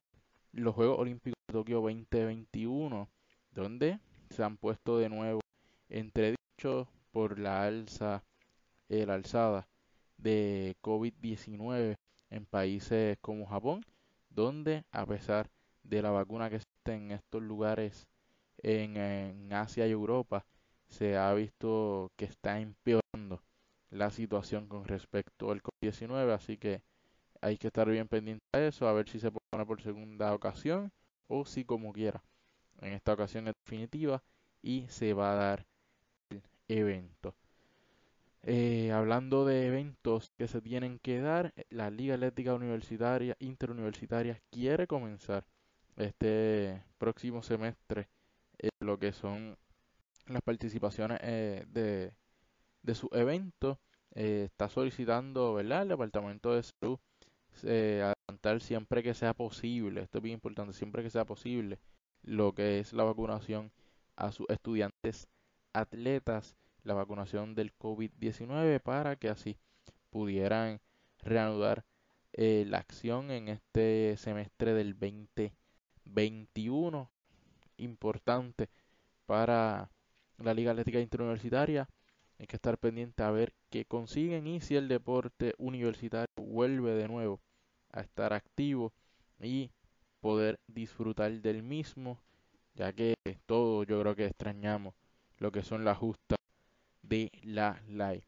[0.52, 3.08] los Juegos Olímpicos de Tokio 2021
[3.50, 3.98] donde
[4.30, 5.40] se han puesto de nuevo
[5.88, 8.22] entre dichos por la alza,
[9.00, 9.68] el alzada
[10.18, 11.96] de COVID-19
[12.30, 13.84] en países como Japón,
[14.30, 15.50] donde a pesar
[15.82, 18.06] de la vacuna que existe en estos lugares
[18.58, 20.44] en, en Asia y Europa,
[20.88, 23.42] se ha visto que está empeorando
[23.90, 26.82] la situación con respecto al COVID-19, así que
[27.40, 30.92] hay que estar bien pendiente a eso, a ver si se pone por segunda ocasión
[31.28, 32.22] o si como quiera.
[32.80, 34.22] En esta ocasión es definitiva
[34.62, 35.66] y se va a dar
[36.30, 37.34] el evento.
[38.44, 44.86] Eh, hablando de eventos que se tienen que dar, la Liga Atlética Universitaria Interuniversitaria quiere
[44.88, 45.46] comenzar
[45.96, 48.08] este próximo semestre
[48.58, 49.56] eh, lo que son
[50.26, 52.14] las participaciones eh, de,
[52.82, 53.78] de su evento.
[54.10, 55.82] está solicitando, ¿verdad?
[55.82, 56.98] El Departamento de Salud
[57.64, 61.78] adelantar siempre que sea posible, esto es bien importante, siempre que sea posible,
[62.22, 63.72] lo que es la vacunación
[64.16, 65.28] a sus estudiantes
[65.72, 69.58] atletas, la vacunación del COVID-19 para que así
[70.10, 70.80] pudieran
[71.22, 71.84] reanudar
[72.32, 77.10] eh, la acción en este semestre del 2021.
[77.78, 78.68] Importante
[79.26, 79.90] para
[80.38, 81.88] la Liga Atlética Interuniversitaria.
[82.38, 87.08] Hay que estar pendiente a ver qué consiguen y si el deporte universitario vuelve de
[87.08, 87.40] nuevo
[87.92, 88.92] a estar activo
[89.40, 89.70] y
[90.20, 92.18] poder disfrutar del mismo,
[92.74, 93.14] ya que
[93.46, 94.94] todos yo creo que extrañamos
[95.38, 96.41] lo que son las justas
[97.12, 98.24] de la LAI.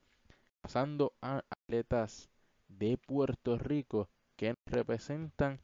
[0.60, 2.28] Pasando a atletas
[2.68, 5.58] de Puerto Rico que representan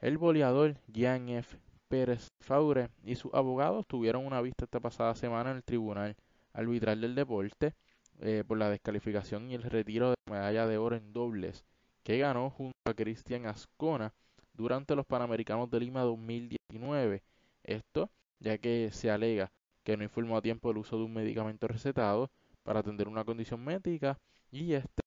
[0.00, 1.58] el boleador Jean F.
[1.86, 6.16] Pérez Faure y sus abogados tuvieron una vista esta pasada semana en el Tribunal
[6.54, 7.74] Arbitral del Deporte
[8.20, 11.66] eh, por la descalificación y el retiro de medalla de oro en dobles
[12.04, 14.14] que ganó junto a Cristian Ascona
[14.54, 17.22] durante los Panamericanos de Lima 2019.
[17.64, 18.08] Esto
[18.40, 19.52] ya que se alega
[19.84, 22.30] que no informó a tiempo el uso de un medicamento recetado
[22.62, 24.18] para atender una condición médica
[24.50, 25.02] y este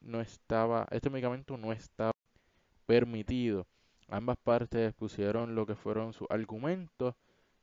[0.00, 2.12] no estaba, este medicamento no estaba
[2.86, 3.66] permitido.
[4.08, 7.14] Ambas partes pusieron lo que fueron sus argumentos.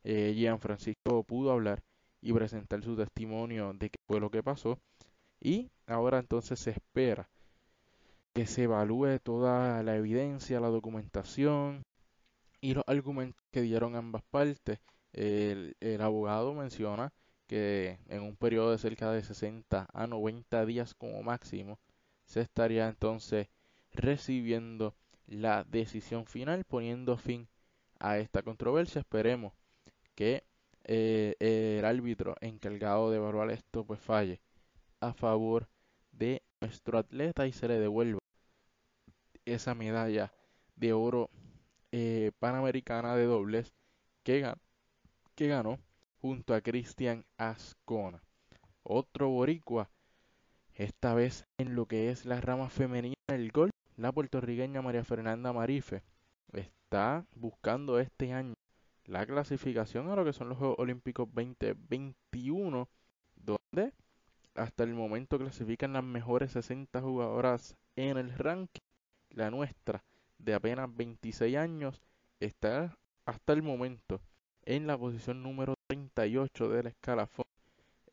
[0.04, 1.82] Eh, Gian Francisco pudo hablar
[2.22, 4.80] y presentar su testimonio de qué fue lo que pasó.
[5.40, 7.30] Y ahora entonces se espera
[8.34, 11.84] que se evalúe toda la evidencia, la documentación
[12.62, 14.80] y los argumentos que dieron ambas partes
[15.14, 17.14] el, abogado menciona
[17.48, 21.80] que en un periodo de cerca de 60 a 90 días como máximo
[22.26, 23.48] se estaría entonces
[23.92, 24.96] recibiendo
[25.28, 27.48] la decisión final poniendo fin
[28.00, 29.00] a esta controversia.
[29.00, 29.54] Esperemos
[30.16, 30.44] que
[30.86, 34.42] eh, el árbitro encargado de evaluar esto pues falle
[35.00, 35.68] a favor
[36.12, 38.20] de nuestro atleta y se le devuelva
[39.46, 40.34] esa medalla
[40.76, 41.30] de oro
[41.92, 43.74] eh, panamericana de dobles
[44.24, 44.63] que ganó
[45.36, 45.80] que ganó
[46.22, 48.22] junto a Cristian Ascona.
[48.84, 49.90] Otro boricua,
[50.76, 55.54] esta vez en lo que es la rama femenina del gol, la puertorriqueña María Fernanda
[55.54, 56.04] Marife
[56.54, 58.54] está buscando este año
[59.06, 62.88] la clasificación a lo que son los Juegos Olímpicos 2021,
[63.36, 63.94] donde
[64.56, 68.82] hasta el momento clasifican las mejores 60 jugadoras en el ranking.
[69.32, 70.04] La nuestra,
[70.38, 72.02] de apenas 26 años,
[72.40, 74.22] está hasta el momento
[74.66, 77.46] en la posición número 38 del escalafón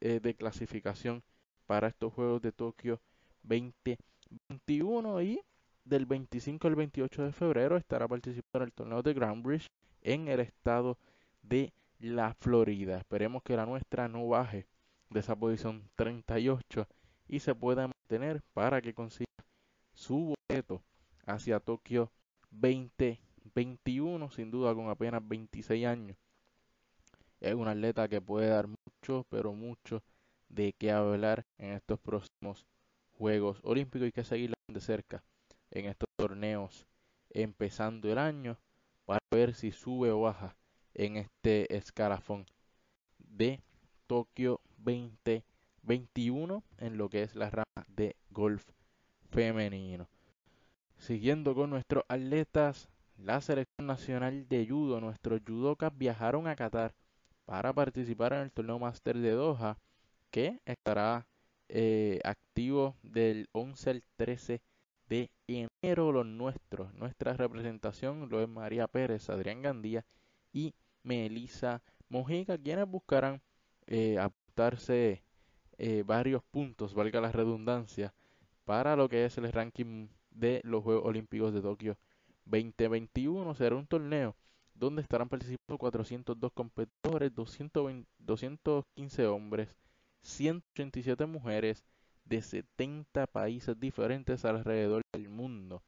[0.01, 1.23] eh, de clasificación
[1.67, 3.01] para estos Juegos de Tokio
[3.43, 5.41] 2021 y
[5.85, 9.67] del 25 al 28 de febrero estará participando en el torneo de Groundbridge
[10.03, 10.99] en el estado
[11.43, 12.99] de la Florida.
[12.99, 14.67] Esperemos que la nuestra no baje
[15.11, 16.87] de esa posición 38
[17.29, 19.27] y se pueda mantener para que consiga
[19.93, 20.83] su boleto
[21.27, 22.11] hacia Tokio
[22.51, 26.17] 2021, sin duda con apenas 26 años.
[27.41, 30.03] Es un atleta que puede dar mucho, pero mucho
[30.49, 32.67] de qué hablar en estos próximos
[33.13, 35.23] Juegos Olímpicos y que seguirla de cerca
[35.71, 36.87] en estos torneos
[37.31, 38.59] empezando el año
[39.07, 40.57] para ver si sube o baja
[40.95, 42.47] en este escalafón
[43.19, 43.61] de
[44.07, 48.69] Tokio 2021 en lo que es la rama de golf
[49.31, 50.09] femenino.
[50.99, 56.95] Siguiendo con nuestros atletas, la selección nacional de judo, nuestros judokas viajaron a Qatar
[57.51, 59.77] para participar en el torneo Master de Doha,
[60.31, 61.27] que estará
[61.69, 64.63] eh, activo del 11 al 13
[65.09, 66.13] de enero.
[66.13, 70.05] Los nuestros, nuestra representación lo es María Pérez, Adrián Gandía
[70.53, 73.43] y Melissa Mojica, quienes buscarán
[73.89, 75.25] eh, apuntarse
[75.77, 78.15] eh, varios puntos, valga la redundancia,
[78.65, 81.99] para lo que es el ranking de los Juegos Olímpicos de Tokio
[82.45, 83.57] 2021.
[83.57, 84.37] Será un torneo
[84.81, 89.77] donde estarán participando 402 competidores, 215 hombres,
[90.23, 91.85] 187 mujeres
[92.25, 95.83] de 70 países diferentes alrededor del mundo.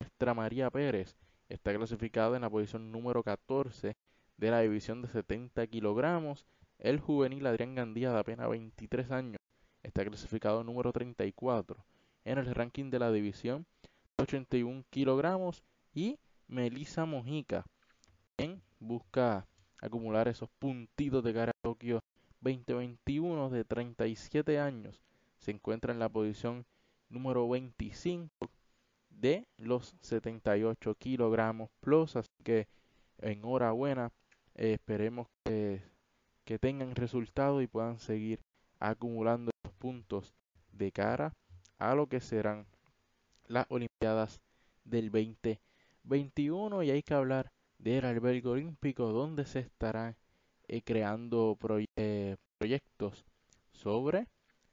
[0.00, 1.14] Nuestra María Pérez
[1.50, 3.96] está clasificada en la posición número 14
[4.38, 6.46] de la división de 70 kilogramos.
[6.78, 9.40] El juvenil Adrián Gandía de apenas 23 años
[9.82, 11.84] está clasificado número 34
[12.24, 13.66] en el ranking de la división
[14.16, 16.18] de 81 kilogramos y
[16.48, 17.66] Melissa Mojica
[18.80, 19.46] busca
[19.80, 22.00] acumular esos puntitos de cara a Tokio
[22.40, 25.00] 2021 de 37 años
[25.38, 26.64] se encuentra en la posición
[27.08, 28.28] número 25
[29.10, 32.66] de los 78 kilogramos plus así que
[33.18, 34.10] enhorabuena
[34.54, 35.82] esperemos que,
[36.60, 38.38] tengan resultado y puedan seguir
[38.78, 40.34] acumulando puntos
[40.70, 41.32] de cara
[41.78, 42.66] a lo que serán
[43.46, 44.38] las Olimpiadas
[44.84, 47.50] del 2021 y hay que hablar
[47.82, 50.16] del albergue olímpico donde se estarán
[50.68, 51.58] eh, creando
[51.96, 53.24] eh, proyectos
[53.72, 54.28] sobre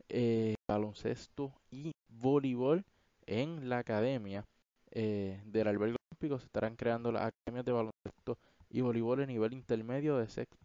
[0.10, 2.86] eh, baloncesto y voleibol
[3.26, 4.46] en la academia
[4.92, 6.40] del albergue olímpico.
[6.40, 8.38] Se estarán creando las academias de baloncesto
[8.70, 10.58] y voleibol a nivel intermedio de sexto,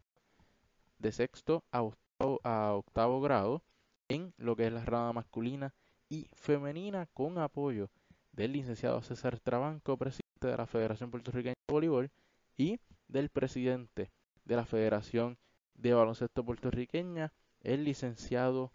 [0.98, 3.62] de sexto a, octavo, a octavo grado
[4.08, 5.74] en lo que es la rama masculina
[6.08, 7.90] y femenina con apoyo
[8.32, 12.10] del licenciado César Trabanco, presidente de la Federación Puertorriqueña de Voleibol
[12.56, 14.10] y del presidente
[14.44, 15.38] de la Federación
[15.74, 18.72] de Baloncesto Puertorriqueña, el licenciado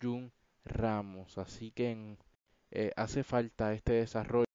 [0.00, 0.32] Jun
[0.64, 1.38] Ramos.
[1.38, 2.16] Así que
[2.70, 4.46] eh, hace falta este desarrollo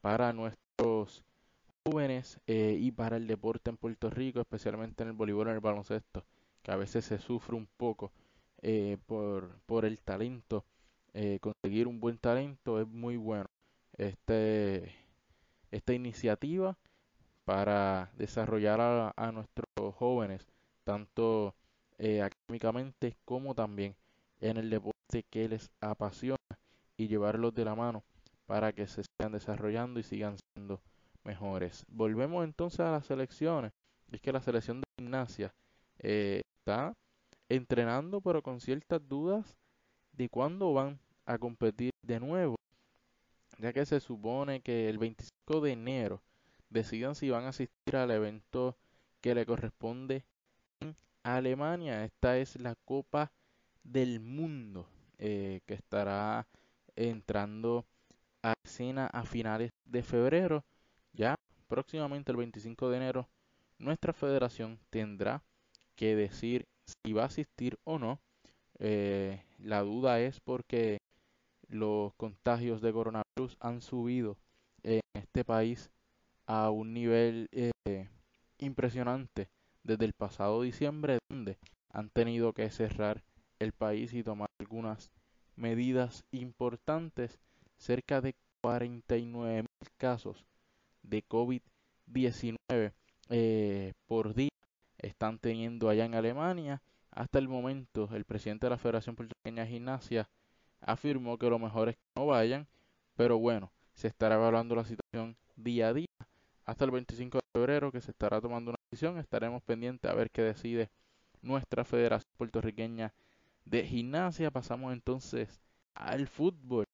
[0.00, 1.24] para nuestros
[1.84, 5.56] jóvenes eh, y para el deporte en Puerto Rico, especialmente en el voleibol y en
[5.56, 6.24] el baloncesto,
[6.62, 8.12] que a veces se sufre un poco
[8.62, 10.64] eh, por, por el talento.
[11.40, 13.46] conseguir un buen talento es muy bueno.
[13.96, 14.92] Este,
[15.70, 16.76] esta iniciativa
[17.44, 20.46] para desarrollar a, nuestros jóvenes,
[20.84, 21.54] tanto
[21.98, 23.94] eh, académicamente como también
[24.40, 26.38] en el deporte que les apasiona
[26.96, 28.02] y llevarlos de la mano
[28.46, 30.80] para que se sigan desarrollando y sigan siendo
[31.24, 31.84] mejores.
[31.88, 33.72] Volvemos entonces a las selecciones.
[34.10, 35.52] Es que la selección de gimnasia
[35.98, 36.94] eh, está
[37.48, 39.56] entrenando pero con ciertas dudas
[40.12, 42.56] de cuándo van a competir de nuevo,
[43.58, 46.22] ya que se supone que el 25 de enero
[46.70, 48.76] decidan si van a asistir al evento
[49.20, 50.24] que le corresponde
[50.80, 52.04] en Alemania.
[52.04, 53.32] Esta es la Copa
[53.82, 54.86] del Mundo
[55.18, 56.46] eh, que estará
[56.96, 57.84] entrando
[58.42, 60.64] a escena a finales de febrero.
[61.12, 61.36] Ya
[61.68, 63.28] próximamente el 25 de enero
[63.78, 65.42] nuestra federación tendrá
[65.96, 68.20] que decir si va a asistir o no.
[68.78, 70.98] Eh, la duda es porque
[71.68, 74.36] los contagios de coronavirus han subido
[74.82, 75.90] en este país
[76.46, 78.08] a un nivel eh,
[78.58, 79.48] impresionante
[79.82, 81.58] desde el pasado diciembre, donde
[81.90, 83.22] han tenido que cerrar
[83.58, 85.10] el país y tomar algunas
[85.56, 87.38] medidas importantes.
[87.76, 90.44] Cerca de 49 mil casos
[91.02, 92.92] de COVID-19
[93.30, 94.50] eh, por día
[94.98, 96.82] están teniendo allá en Alemania.
[97.10, 100.28] hasta el momento el presidente de la Federación Puertorriqueña de Gimnasia
[100.80, 102.66] afirmó que lo mejor es que no vayan,
[103.14, 106.06] pero bueno, se estará evaluando la situación día a día
[106.66, 109.18] hasta el 25 de febrero que se estará tomando una decisión.
[109.18, 110.90] Estaremos pendientes a ver qué decide
[111.42, 113.12] nuestra Federación Puertorriqueña
[113.64, 114.50] de Gimnasia.
[114.50, 115.60] Pasamos entonces
[115.94, 116.84] al fútbol,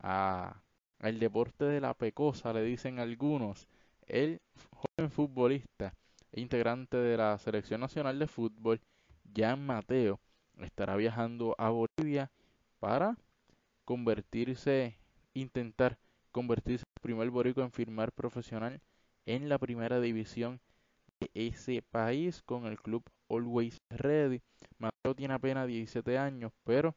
[0.00, 0.62] a,
[0.98, 3.68] al deporte de la pecosa, le dicen algunos.
[4.06, 5.94] El joven futbolista
[6.32, 8.80] e integrante de la Selección Nacional de Fútbol,
[9.34, 10.18] Jan Mateo,
[10.60, 12.30] estará viajando a Bolivia
[12.80, 13.16] para
[13.84, 14.96] convertirse,
[15.34, 15.98] intentar
[16.32, 18.80] convertirse en el primer borico en firmar profesional
[19.26, 20.60] en la primera división
[21.20, 24.40] de ese país con el club Always Ready.
[24.78, 26.94] Mateo tiene apenas 17 años, pero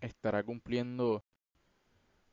[0.00, 1.22] estará cumpliendo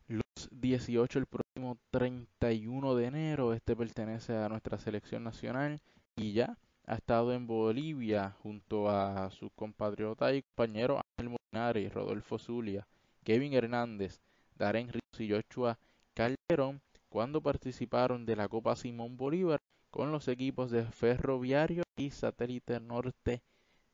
[0.07, 3.53] los 18 el próximo 31 de enero.
[3.53, 5.79] Este pertenece a nuestra selección nacional
[6.15, 12.37] y ya ha estado en Bolivia junto a sus compatriotas y compañeros Ángel Molinari, Rodolfo
[12.37, 12.85] Zulia,
[13.23, 14.19] Kevin Hernández,
[14.55, 15.77] Darren Ríos y Joshua
[16.13, 16.81] Calderón
[17.11, 19.59] cuando participaron de la Copa Simón Bolívar
[19.89, 23.43] con los equipos de Ferroviario y Satélite Norte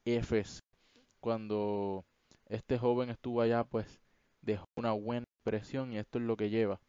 [0.05, 0.61] FC.
[1.19, 2.05] Cuando
[2.45, 3.87] este joven estuvo allá, pues
[4.41, 6.79] dejó una buena impresión y esto es lo que lleva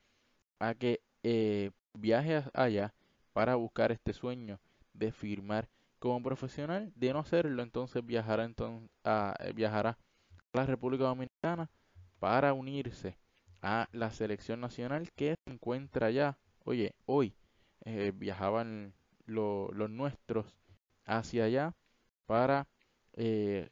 [0.58, 2.92] a que eh, viaje allá
[3.32, 4.60] para buscar este sueño
[4.92, 5.66] de firmar
[5.98, 6.92] como profesional.
[6.94, 9.96] De no hacerlo, entonces viajará, entonces, a, eh, viajará
[10.52, 11.70] a la República Dominicana
[12.18, 13.16] para unirse
[13.62, 16.38] a la selección nacional que se encuentra ya.
[16.64, 17.34] Oye, hoy
[17.84, 18.94] eh, viajaban
[19.26, 20.46] los nuestros
[21.04, 21.74] hacia allá
[22.26, 22.66] para
[23.14, 23.68] eh,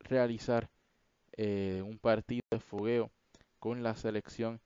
[0.00, 0.70] realizar
[1.36, 3.10] eh, un partido de fogueo
[3.58, 4.60] con la selección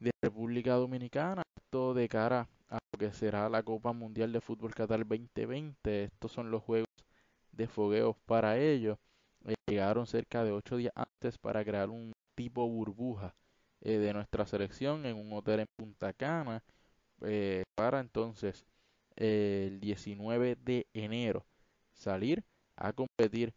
[0.00, 1.42] de República Dominicana.
[1.56, 6.04] Esto de cara a lo que será la Copa Mundial de Fútbol Qatar 2020.
[6.04, 6.88] Estos son los juegos
[7.52, 8.98] de fogueo para ellos.
[9.66, 13.34] Llegaron cerca de ocho días antes para crear un tipo burbuja
[13.80, 16.62] eh, de nuestra selección en un hotel en Punta Cana
[17.22, 18.66] eh, para entonces
[19.16, 21.44] eh, el 19 de enero
[21.92, 22.44] salir
[22.76, 23.54] a competir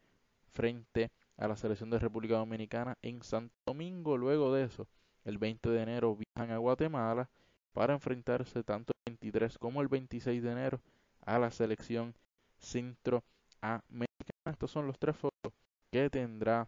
[0.47, 4.17] frente a la selección de República Dominicana en Santo Domingo.
[4.17, 4.87] Luego de eso,
[5.25, 7.29] el 20 de enero viajan a Guatemala
[7.73, 10.81] para enfrentarse tanto el 23 como el 26 de enero
[11.25, 12.13] a la selección
[12.57, 13.25] centroamericana.
[14.45, 15.15] Estos son los tres
[15.91, 16.67] que tendrá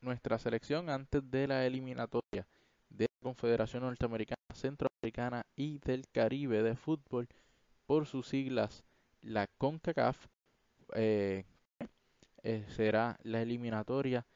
[0.00, 2.46] nuestra selección antes de la eliminatoria
[2.90, 7.28] de la Confederación Norteamericana, Centroamericana y del Caribe de Fútbol,
[7.86, 8.84] por sus siglas,
[9.22, 10.26] la CONCACAF,
[10.94, 11.44] eh,
[12.42, 14.26] eh, será la eliminatoria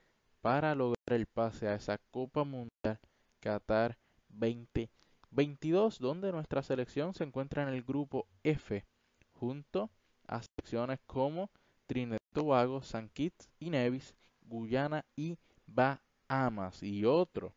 [0.41, 2.99] para lograr el pase a esa Copa Mundial
[3.41, 3.99] Qatar
[4.29, 8.85] 2022, donde nuestra selección se encuentra en el grupo F,
[9.33, 9.91] junto
[10.27, 11.51] a selecciones como
[11.91, 15.37] Trinidad y Tobago, San Kitts y Nevis, Guyana y
[15.67, 17.53] Bahamas y otro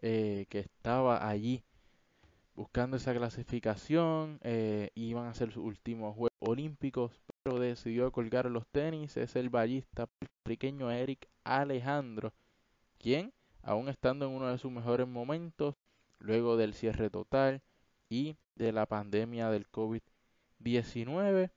[0.00, 1.62] eh, que estaba allí
[2.54, 8.66] buscando esa clasificación, eh, iban a ser sus últimos Juegos Olímpicos, pero decidió colgar los
[8.66, 10.08] tenis, es el ballista
[10.42, 12.32] pequeño Eric Alejandro,
[12.96, 15.74] quien, aún estando en uno de sus mejores momentos,
[16.18, 17.60] luego del cierre total
[18.08, 21.50] y de la pandemia del COVID-19,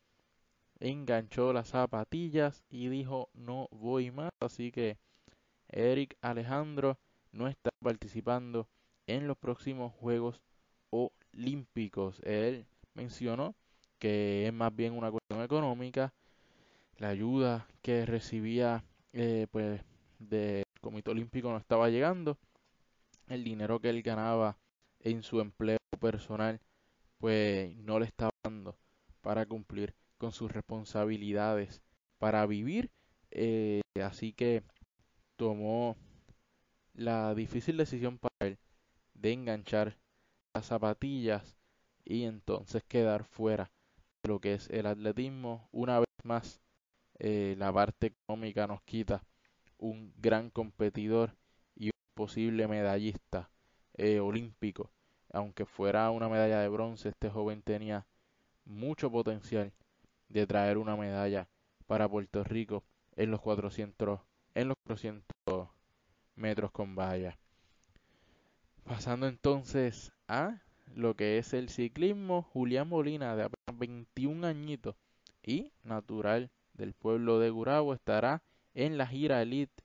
[0.80, 4.98] enganchó las zapatillas y dijo no voy más, así que
[5.70, 6.98] Eric Alejandro
[7.32, 8.68] no está participando
[9.08, 10.42] en los próximos Juegos
[10.90, 12.22] Olímpicos.
[12.24, 13.56] Él mencionó
[14.00, 16.14] que es más bien una cuestión económica,
[16.98, 19.82] la ayuda que recibía eh, pues
[20.20, 22.38] del Comité Olímpico no estaba llegando,
[23.28, 24.58] el dinero que él ganaba
[25.02, 26.60] en su empleo personal
[27.20, 28.76] pues no le estaba dando
[29.22, 31.82] para cumplir con sus responsabilidades
[32.20, 32.92] para vivir,
[33.32, 34.64] eh, así que
[35.38, 35.98] tomó
[36.94, 38.60] la difícil decisión para él
[39.14, 39.98] de enganchar
[40.54, 41.58] las zapatillas
[42.06, 43.72] y entonces quedar fuera
[44.24, 45.70] de lo que es el atletismo.
[45.72, 46.62] Una vez más,
[47.20, 49.24] eh, la parte económica nos quita
[49.78, 51.36] un gran competidor
[51.76, 53.50] y un posible medallista
[53.94, 54.92] eh, olímpico.
[55.32, 58.06] Aunque fuera una medalla de bronce, este joven tenía
[58.66, 59.72] mucho potencial
[60.30, 61.48] de traer una medalla
[61.88, 62.84] para Puerto Rico
[63.16, 64.20] en los 400
[64.56, 65.70] en los 400
[66.36, 67.38] metros con valla.
[68.84, 70.62] Pasando entonces a
[70.96, 74.96] lo que es el ciclismo, Julián Molina de apenas 21 añitos
[75.44, 78.42] y natural del pueblo de Gurabo estará
[78.74, 79.84] en la gira Elite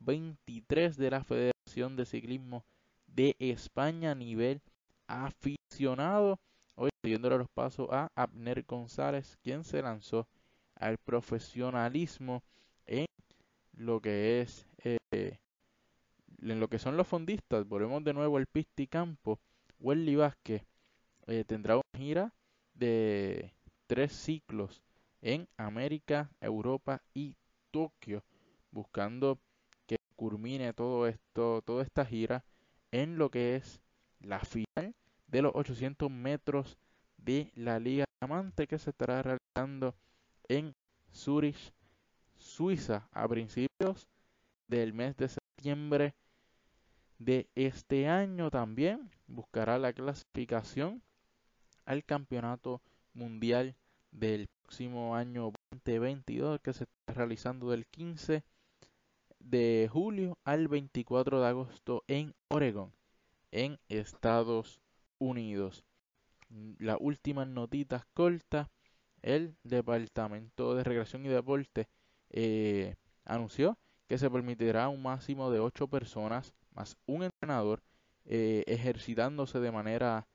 [0.00, 2.64] 23 de la Federación de Ciclismo
[3.06, 4.60] de España a nivel
[5.06, 6.38] aficionado.
[6.76, 10.28] Hoy siguiéndole los pasos a Abner González, quien se lanzó
[10.74, 12.42] al profesionalismo
[12.86, 13.06] en
[13.72, 14.98] lo que es eh,
[16.42, 19.40] en lo que son los fondistas, volvemos de nuevo al Pisticampo,
[19.80, 20.62] Welly Vázquez
[21.26, 22.34] eh, tendrá una gira
[22.74, 23.52] de
[23.86, 24.82] tres ciclos
[25.22, 27.36] en América, Europa y
[27.70, 28.22] Tokio,
[28.70, 29.38] buscando
[29.86, 32.44] que culmine todo esto, toda esta gira
[32.90, 33.80] en lo que es
[34.20, 34.94] la final
[35.26, 36.76] de los 800 metros
[37.16, 39.94] de la Liga Amante que se estará realizando
[40.48, 40.74] en
[41.12, 41.72] Zurich,
[42.36, 44.06] Suiza, a principios
[44.68, 46.14] del mes de septiembre
[47.18, 48.50] de este año.
[48.50, 51.02] También buscará la clasificación
[51.84, 52.80] al campeonato
[53.14, 53.74] mundial
[54.10, 58.44] del próximo año 2022 que se está realizando del 15
[59.40, 62.92] de julio al 24 de agosto en Oregon,
[63.52, 64.80] en Estados
[65.18, 65.84] Unidos.
[66.78, 68.68] Las últimas notitas cortas,
[69.22, 71.88] el Departamento de Recreación y Deporte
[72.30, 72.94] eh,
[73.24, 77.82] anunció que se permitirá un máximo de 8 personas más un entrenador
[78.26, 80.26] eh, ejercitándose de manera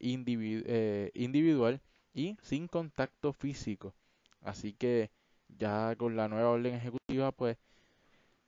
[0.00, 1.80] eh, individual
[2.12, 3.94] y sin contacto físico.
[4.42, 5.10] Así que
[5.48, 7.56] ya con la nueva orden ejecutiva pues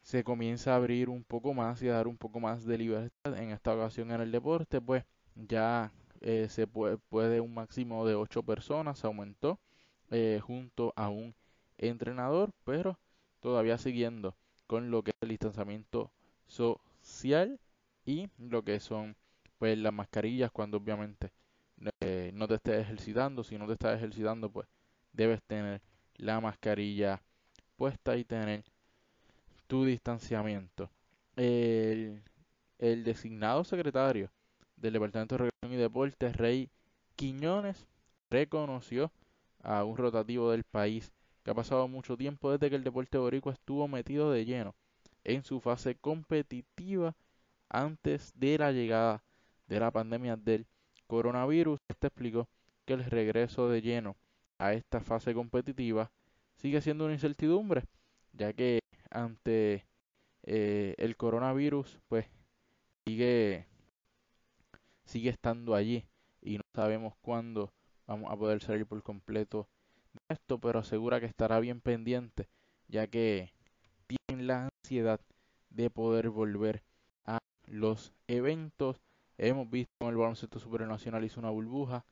[0.02, 3.36] se comienza a abrir un poco más y a dar un poco más de libertad
[3.38, 5.04] en esta ocasión en el deporte pues
[5.36, 9.58] ya eh, se puede, un máximo de 8 personas aumentó
[10.40, 11.34] junto a un
[11.78, 12.98] entrenador pero
[13.40, 16.10] todavía siguiendo con lo que es el distanciamiento
[16.46, 17.58] social
[18.04, 19.16] y lo que son
[19.58, 21.32] pues las mascarillas cuando obviamente
[22.00, 24.68] eh, no te estés ejercitando si no te estás ejercitando pues
[25.12, 25.82] debes tener
[26.16, 27.20] la mascarilla
[27.76, 28.64] puesta y tener
[29.66, 30.90] tu distanciamiento.
[31.36, 32.22] El,
[32.78, 34.30] el designado secretario
[34.76, 36.70] del Departamento de Recreación y Deportes Rey
[37.16, 37.86] Quiñones
[38.30, 39.10] reconoció
[39.62, 41.12] a un rotativo del país
[41.42, 44.74] que ha pasado mucho tiempo desde que el deporte boricua estuvo metido de lleno
[45.24, 47.14] en su fase competitiva
[47.68, 49.22] antes de la llegada
[49.66, 50.66] de la pandemia del
[51.06, 51.80] coronavirus.
[51.88, 52.48] Este explicó
[52.84, 54.16] que el regreso de lleno
[54.58, 56.10] a esta fase competitiva
[56.56, 57.84] sigue siendo una incertidumbre,
[58.32, 59.84] ya que ante
[60.44, 62.26] eh, el coronavirus, pues
[63.04, 63.66] sigue,
[65.06, 66.04] sigue estando allí
[66.42, 67.72] y no sabemos cuándo
[68.06, 69.68] vamos a poder salir por completo
[70.12, 72.48] de esto, pero asegura que estará bien pendiente,
[72.88, 73.52] ya que
[74.06, 75.20] tienen la ansiedad
[75.70, 76.82] de poder volver
[77.24, 79.00] a los eventos.
[79.38, 82.04] Hemos visto con el baloncesto supernacional hizo una burbuja,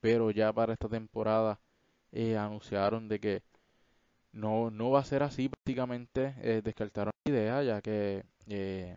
[0.00, 1.60] pero ya para esta temporada
[2.12, 3.42] eh, anunciaron de que
[4.32, 5.48] no, no va a ser así.
[5.48, 8.96] Prácticamente eh, descartaron la idea ya que eh,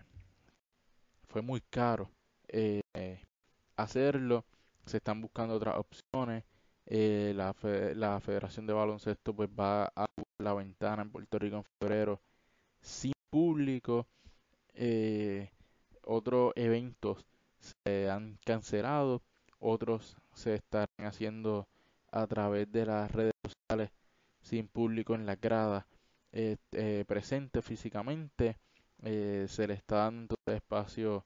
[1.28, 2.10] fue muy caro
[3.76, 4.46] hacerlo.
[4.86, 6.44] Se están buscando otras opciones.
[6.86, 7.56] la,
[7.96, 10.08] la Federación de Baloncesto pues va a
[10.40, 12.22] la ventana en Puerto Rico en febrero
[12.82, 14.08] sin público.
[14.74, 15.50] Eh,
[16.04, 17.26] otros eventos
[17.60, 19.22] se han cancelado,
[19.60, 21.68] otros se están haciendo
[22.12, 23.92] a través de las redes sociales
[24.42, 25.88] sin público en la grada
[26.32, 28.58] eh, eh, presente físicamente.
[29.02, 31.26] se le está dando espacio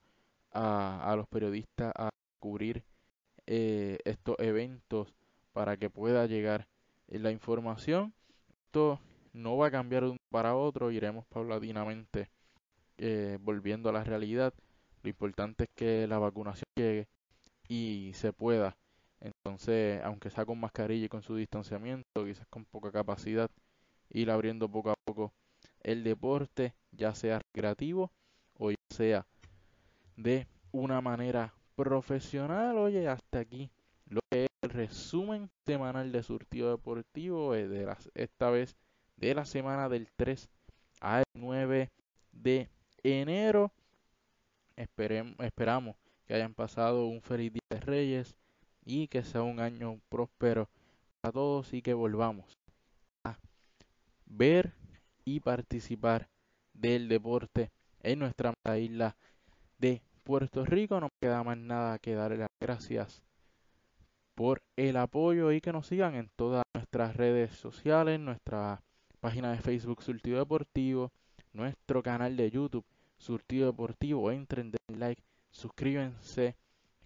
[0.52, 2.84] a, a los periodistas a cubrir
[3.46, 5.14] estos eventos
[5.52, 6.68] para que pueda llegar
[7.08, 8.14] la información.
[8.66, 9.00] Esto
[9.34, 12.30] no va a cambiar de un para otro, iremos paulatinamente
[12.98, 14.54] eh, volviendo a la realidad.
[15.04, 17.08] Lo importante es que la vacunación llegue
[17.68, 18.78] y se pueda.
[19.20, 23.50] Entonces, aunque sea con mascarilla y con su distanciamiento, quizás con poca capacidad,
[24.10, 25.34] ir abriendo poco a poco
[25.82, 28.12] el deporte, ya sea recreativo
[28.58, 29.28] o ya sea
[30.16, 32.78] de una manera profesional.
[32.78, 33.70] Oye, hasta aquí
[34.08, 38.76] lo que es el resumen semanal de surtido deportivo eh, de esta vez
[39.18, 40.50] de la semana del 3
[41.00, 41.90] al 9
[42.32, 42.70] de
[43.04, 43.72] enero.
[44.76, 45.96] esperamos
[46.26, 48.36] que hayan pasado un feliz día de Reyes
[48.86, 50.70] y que sea un año próspero
[51.22, 52.58] para todos y que volvamos
[53.24, 53.38] a
[54.26, 54.74] ver
[55.26, 56.30] y participar
[56.74, 59.16] del deporte en nuestra isla
[59.82, 61.00] de Puerto Rico.
[61.02, 63.22] No queda más nada que darle las gracias
[64.36, 68.82] por el apoyo y que nos sigan en todas nuestras redes sociales, nuestra
[69.20, 71.12] página de Facebook Surtido Deportivo,
[71.52, 72.86] nuestro canal de YouTube
[73.18, 74.32] Surtido Deportivo.
[74.32, 76.56] Entren, den like, suscríbanse,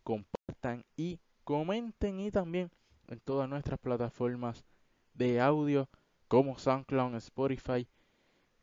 [0.04, 2.70] compartan y comenten y también
[3.08, 4.64] en todas nuestras plataformas
[5.14, 5.90] de audio
[6.28, 7.88] como SoundCloud, Spotify,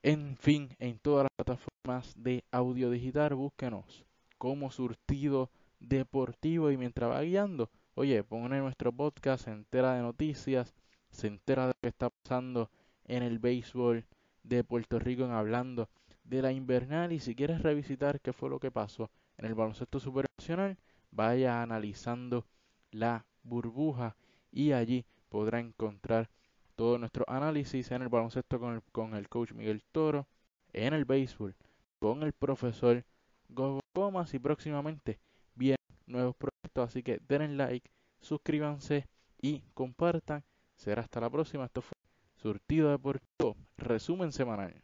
[0.02, 4.04] en fin, en todas las plataformas de audio digital, búsquenos
[4.36, 6.70] como Surtido Deportivo.
[6.70, 10.74] Y mientras va guiando, oye, pongan en nuestro podcast, se entera de noticias,
[11.10, 12.70] se entera de lo que está pasando
[13.04, 14.04] en el béisbol
[14.42, 15.88] de Puerto Rico en hablando
[16.24, 17.12] de la invernal.
[17.12, 20.78] Y si quieres revisitar qué fue lo que pasó en el baloncesto supernacional,
[21.12, 22.44] vaya analizando
[22.90, 24.16] la burbuja
[24.50, 26.28] y allí podrá encontrar
[26.76, 30.26] todo nuestro análisis en el baloncesto con el, con el coach Miguel Toro,
[30.72, 31.54] en el béisbol
[32.02, 33.04] con el profesor
[33.48, 35.20] Gogo Comas y próximamente
[35.54, 37.88] vienen nuevos proyectos, así que denle like,
[38.20, 39.06] suscríbanse
[39.40, 40.42] y compartan.
[40.74, 41.64] Será hasta la próxima.
[41.64, 41.92] Esto fue
[42.34, 44.74] Surtido Deportivo, resumen semanal.